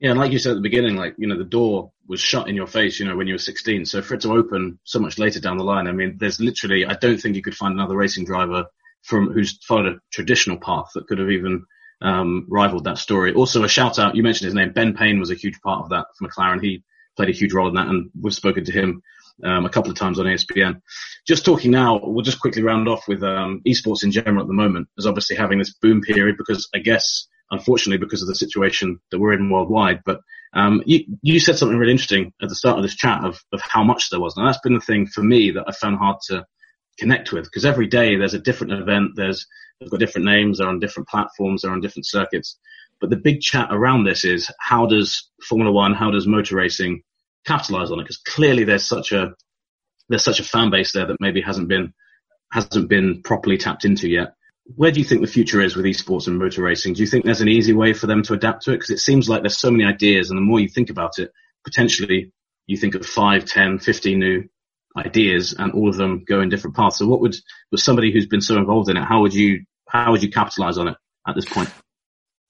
[0.00, 2.48] Yeah, and like you said at the beginning, like you know, the door was shut
[2.48, 3.86] in your face, you know, when you were 16.
[3.86, 6.86] So for it to open so much later down the line, I mean, there's literally,
[6.86, 8.66] I don't think you could find another racing driver
[9.02, 11.64] from who's followed a traditional path that could have even
[12.02, 13.34] um, rivaled that story.
[13.34, 15.90] Also, a shout out, you mentioned his name, Ben Payne was a huge part of
[15.90, 16.62] that for McLaren.
[16.62, 16.84] He
[17.16, 19.02] played a huge role in that, and we've spoken to him
[19.44, 20.80] um, a couple of times on ESPN.
[21.26, 24.54] Just talking now, we'll just quickly round off with um, esports in general at the
[24.54, 29.00] moment, is obviously having this boom period because I guess, unfortunately, because of the situation
[29.10, 30.00] that we're in worldwide.
[30.04, 30.20] But
[30.54, 33.60] um, you, you said something really interesting at the start of this chat of, of
[33.60, 36.18] how much there was, and that's been the thing for me that I found hard
[36.28, 36.46] to
[36.98, 39.12] connect with because every day there's a different event.
[39.16, 39.46] There's
[39.80, 40.58] they've got different names.
[40.58, 41.62] They're on different platforms.
[41.62, 42.58] They're on different circuits.
[43.00, 47.02] But the big chat around this is how does Formula One, how does motor racing
[47.46, 48.02] capitalize on it?
[48.02, 49.34] Because clearly there's such a
[50.08, 51.92] there's such a fan base there that maybe hasn't been
[52.52, 54.34] hasn't been properly tapped into yet.
[54.74, 56.94] Where do you think the future is with esports and motor racing?
[56.94, 58.76] Do you think there's an easy way for them to adapt to it?
[58.76, 61.30] Because it seems like there's so many ideas, and the more you think about it,
[61.64, 62.32] potentially
[62.66, 64.44] you think of 5, 10, 15 new
[64.96, 66.98] ideas, and all of them go in different paths.
[66.98, 67.36] So, what would,
[67.70, 70.78] with somebody who's been so involved in it, how would you how would you capitalize
[70.78, 71.72] on it at this point?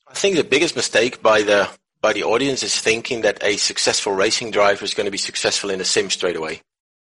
[0.09, 1.69] I think the biggest mistake by the
[2.07, 5.71] by the audience is thinking that a successful racing driver is going to be successful
[5.71, 6.63] in a sim straight away,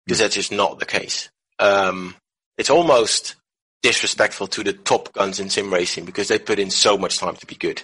[0.05, 1.29] because that's just not the case.
[1.57, 2.17] Um,
[2.57, 3.35] it's almost
[3.81, 7.37] disrespectful to the top guns in sim racing because they put in so much time
[7.37, 7.81] to be good.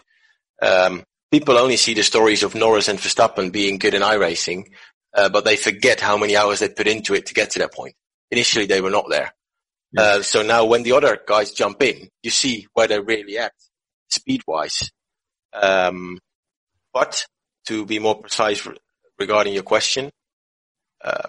[0.61, 4.65] Um, people only see the stories of Norris and Verstappen being good in iRacing,
[5.13, 7.73] uh, but they forget how many hours they put into it to get to that
[7.73, 7.95] point.
[8.29, 9.33] Initially, they were not there.
[9.93, 10.01] Yeah.
[10.01, 13.53] Uh, so now when the other guys jump in, you see where they're really at
[14.09, 14.91] speed wise.
[15.53, 16.19] Um,
[16.95, 17.27] but
[17.67, 18.77] to be more precise re-
[19.19, 20.09] regarding your question,
[21.03, 21.27] uh,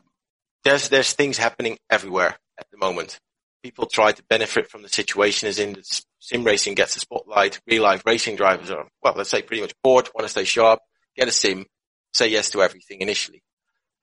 [0.63, 3.19] there's there's things happening everywhere at the moment.
[3.65, 7.61] People try to benefit from the situation, as in the sim racing gets the spotlight.
[7.67, 10.79] Real life racing drivers are well, let's say pretty much bored, want to stay sharp,
[11.17, 11.67] get a sim,
[12.15, 13.43] say yes to everything initially.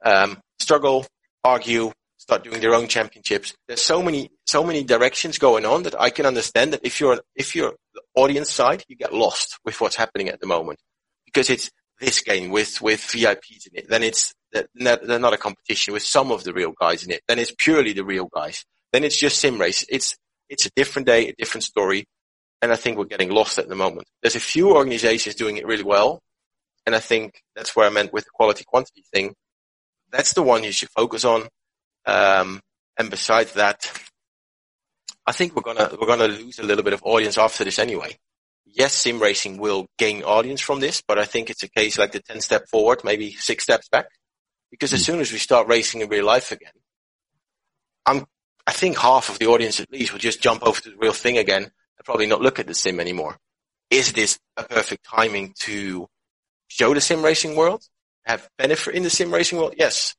[0.03, 1.07] Um, struggle,
[1.45, 3.53] argue, start doing their own championships.
[3.69, 7.21] There's so many so many directions going on that I can understand that if you're
[7.35, 10.79] if you're the audience side, you get lost with what's happening at the moment
[11.33, 15.93] because it's this game with, with VIPs in it, then it's, they're not a competition
[15.93, 17.21] with some of the real guys in it.
[17.27, 18.63] Then it's purely the real guys.
[18.91, 19.85] Then it's just sim race.
[19.89, 20.15] It's,
[20.49, 22.05] it's a different day, a different story.
[22.61, 24.07] And I think we're getting lost at the moment.
[24.21, 26.21] There's a few organizations doing it really well.
[26.85, 29.33] And I think that's where I meant with the quality quantity thing.
[30.11, 31.47] That's the one you should focus on.
[32.05, 32.59] Um,
[32.97, 33.91] and besides that,
[35.25, 38.17] I think we're gonna, we're gonna lose a little bit of audience after this anyway
[38.73, 42.11] yes, sim racing will gain audience from this, but I think it's a case like
[42.11, 44.07] the 10 step forward, maybe six steps back.
[44.71, 45.13] Because as hmm.
[45.13, 46.71] soon as we start racing in real life again,
[48.05, 48.25] I'm,
[48.65, 51.13] I think half of the audience at least will just jump over to the real
[51.13, 53.37] thing again and probably not look at the sim anymore.
[53.89, 56.07] Is this a perfect timing to
[56.67, 57.83] show the sim racing world?
[58.25, 59.75] Have benefit in the sim racing world?
[59.77, 60.15] Yes.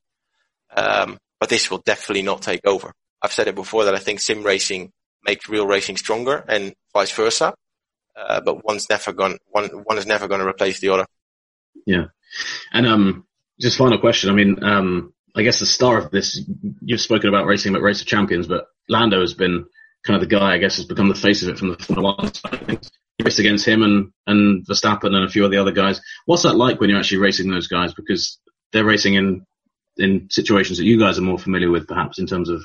[0.76, 2.92] Um, but this will definitely not take over.
[3.20, 4.92] I've said it before that I think sim racing
[5.24, 7.54] makes real racing stronger and vice versa
[8.16, 11.06] uh, but one's never going one one is never going to replace the other.
[11.86, 12.06] Yeah,
[12.72, 13.26] and um,
[13.60, 14.30] just final question.
[14.30, 16.40] I mean, um, I guess the star of this,
[16.80, 19.66] you've spoken about racing about Race of Champions, but Lando has been
[20.04, 20.54] kind of the guy.
[20.54, 21.76] I guess has become the face of it from the
[22.18, 22.32] of
[22.66, 22.90] things.
[23.18, 26.00] You race against him and and Verstappen and a few of the other guys.
[26.26, 27.94] What's that like when you're actually racing those guys?
[27.94, 28.38] Because
[28.72, 29.46] they're racing in
[29.96, 32.62] in situations that you guys are more familiar with, perhaps in terms of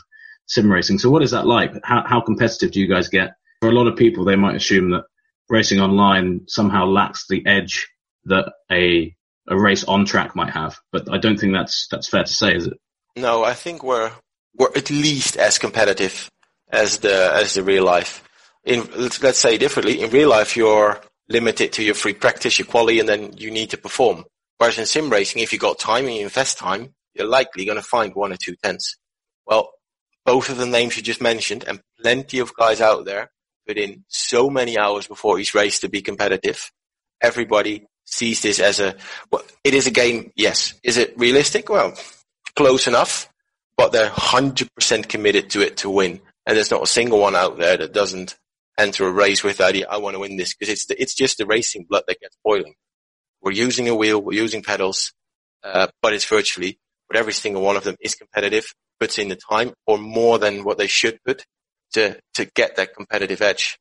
[0.48, 0.98] sim racing.
[0.98, 1.74] So what is that like?
[1.84, 3.34] How how competitive do you guys get?
[3.62, 5.04] For a lot of people, they might assume that
[5.50, 7.88] racing online somehow lacks the edge
[8.26, 9.16] that a
[9.48, 10.78] a race on track might have.
[10.92, 12.74] But I don't think that's that's fair to say, is it?
[13.16, 14.12] No, I think we're
[14.56, 16.30] we're at least as competitive
[16.70, 18.24] as the as the real life.
[18.64, 23.00] In let's say differently, in real life you're limited to your free practice, your quality,
[23.00, 24.26] and then you need to perform.
[24.58, 27.78] Whereas in sim racing, if you got time and you invest time, you're likely going
[27.78, 28.98] to find one or two tenths.
[29.46, 29.72] Well,
[30.26, 33.32] both of the names you just mentioned, and plenty of guys out there
[33.70, 36.72] put in so many hours before each race to be competitive.
[37.22, 38.96] Everybody sees this as a,
[39.32, 40.74] well, it is a game, yes.
[40.82, 41.70] Is it realistic?
[41.70, 41.94] Well,
[42.56, 43.30] close enough,
[43.78, 46.20] but they're 100% committed to it to win.
[46.48, 48.36] And there's not a single one out there that doesn't
[48.80, 51.38] enter a race with idea, I want to win this, because it's, the, it's just
[51.38, 52.74] the racing blood that gets boiling.
[53.44, 55.14] We're using a wheel, we're using pedals,
[55.64, 59.36] uh, but it's virtually but every single one of them is competitive, puts in the
[59.36, 61.44] time or more than what they should put
[61.94, 63.80] to, to get that competitive edge.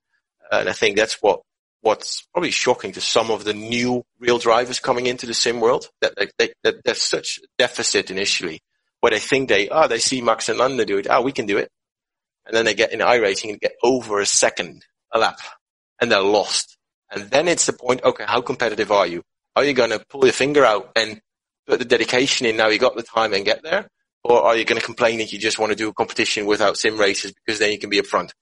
[0.51, 1.41] And I think that's what,
[1.81, 5.89] what's probably shocking to some of the new real drivers coming into the sim world
[6.01, 8.61] that, they, that there's such a deficit initially
[9.01, 11.07] where they think they, oh, they see Max and Lando do it.
[11.09, 11.71] Oh, we can do it.
[12.47, 15.41] And then they get in iRacing and get over a second a lap
[16.01, 16.77] and they're lost.
[17.11, 19.23] And then it's the point, okay, how competitive are you?
[19.57, 21.21] Are you going to pull your finger out and
[21.67, 23.89] put the dedication in now you got the time and get there?
[24.29, 26.77] Or are you going to complain that you just want to do a competition without
[26.77, 28.35] sim races because then you can be up front?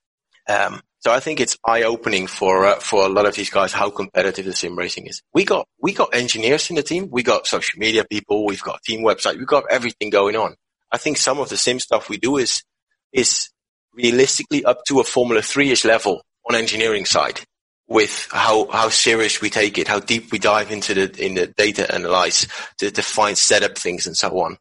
[0.48, 3.72] Um, so I think it's eye opening for uh, for a lot of these guys
[3.72, 5.22] how competitive the sim racing is.
[5.32, 8.82] We got we got engineers in the team, we got social media people, we've got
[8.82, 10.56] team website, we've got everything going on.
[10.90, 12.64] I think some of the sim stuff we do is
[13.12, 13.50] is
[13.92, 17.40] realistically up to a Formula Three ish level on engineering side
[17.88, 21.46] with how, how serious we take it, how deep we dive into the, in the
[21.46, 22.46] data analyze
[22.78, 24.58] to, to find setup things and so on.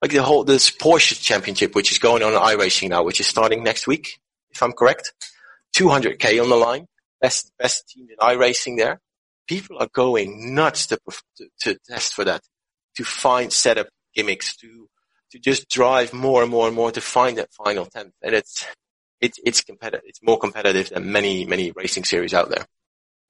[0.00, 3.26] Like the whole, this Porsche championship, which is going on in iRacing now, which is
[3.26, 4.20] starting next week,
[4.50, 5.12] if I'm correct.
[5.76, 6.86] 200k on the line.
[7.20, 9.00] Best, best team in iRacing there.
[9.48, 10.98] People are going nuts to,
[11.36, 12.42] to, to test for that,
[12.96, 14.88] to find setup gimmicks, to,
[15.32, 18.12] to just drive more and more and more to find that final tenth.
[18.22, 18.66] And it's,
[19.20, 20.04] it's it's competitive.
[20.06, 22.66] It's more competitive than many many racing series out there.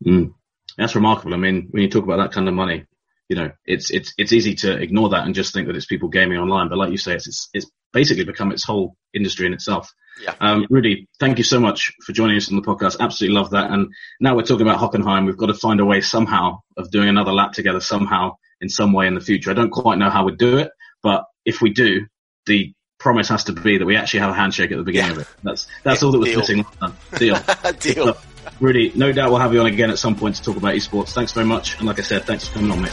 [0.05, 0.35] Mm.
[0.77, 1.35] That's remarkable.
[1.35, 2.85] I mean, when you talk about that kind of money,
[3.29, 6.09] you know, it's it's it's easy to ignore that and just think that it's people
[6.09, 6.69] gaming online.
[6.69, 9.93] But like you say, it's it's, it's basically become its whole industry in itself.
[10.23, 10.35] Yeah.
[10.41, 12.99] Um, Rudy, thank you so much for joining us on the podcast.
[13.01, 13.71] Absolutely love that.
[13.71, 13.89] And
[14.21, 15.27] now we're talking about Hockenheim.
[15.27, 18.93] We've got to find a way somehow of doing another lap together somehow in some
[18.93, 19.51] way in the future.
[19.51, 20.71] I don't quite know how we'd do it,
[21.03, 22.07] but if we do,
[22.47, 25.17] the promise has to be that we actually have a handshake at the beginning yeah.
[25.17, 25.29] of it.
[25.45, 26.39] That's that's all that was Deal.
[26.39, 26.67] missing.
[27.19, 27.39] Deal.
[27.79, 28.19] Deal.
[28.61, 31.11] Rudy, no doubt we'll have you on again at some point to talk about esports.
[31.11, 32.91] Thanks very much, and like I said, thanks for coming on, mate.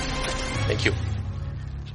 [0.68, 0.93] Thank you.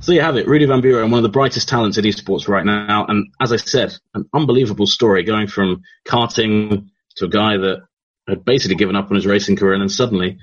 [0.01, 2.65] So you have it, Rudy Van Buren, one of the brightest talents in esports right
[2.65, 7.83] now, and as I said, an unbelievable story going from karting to a guy that
[8.29, 10.39] had basically given up on his racing career, and then suddenly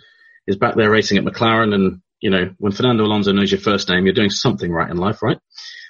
[0.46, 1.74] is back there racing at McLaren.
[1.74, 4.98] And you know, when Fernando Alonso knows your first name, you're doing something right in
[4.98, 5.38] life, right?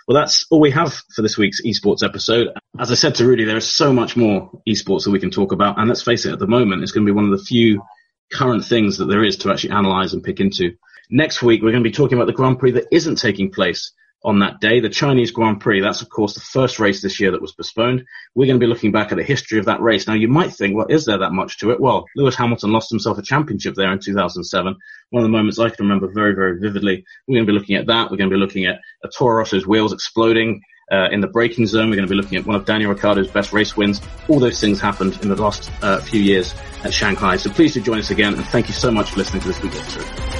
[0.08, 2.47] Well, that's all we have for this week's esports episode.
[2.80, 5.51] As I said to Rudy, there is so much more esports that we can talk
[5.51, 5.78] about.
[5.78, 7.84] And let's face it, at the moment, it's going to be one of the few
[8.32, 10.72] current things that there is to actually analyze and pick into.
[11.10, 13.91] Next week, we're going to be talking about the Grand Prix that isn't taking place
[14.24, 14.80] on that day.
[14.80, 18.03] The Chinese Grand Prix, that's of course the first race this year that was postponed.
[18.36, 20.07] We're going to be looking back at the history of that race.
[20.07, 21.80] Now you might think, well, is there that much to it?
[21.80, 24.76] Well, Lewis Hamilton lost himself a championship there in 2007.
[25.09, 27.05] One of the moments I can remember very, very vividly.
[27.28, 28.11] We're going to be looking at that.
[28.11, 30.61] We're going to be looking at a Toro Rosso's wheels exploding.
[30.89, 33.28] Uh, in the braking zone, we're going to be looking at one of Daniel Ricciardo's
[33.28, 34.01] best race wins.
[34.30, 36.55] All those things happened in the last uh, few years
[36.86, 37.36] at Shanghai.
[37.36, 39.61] So please do join us again, and thank you so much for listening to this
[39.61, 40.36] week's episode.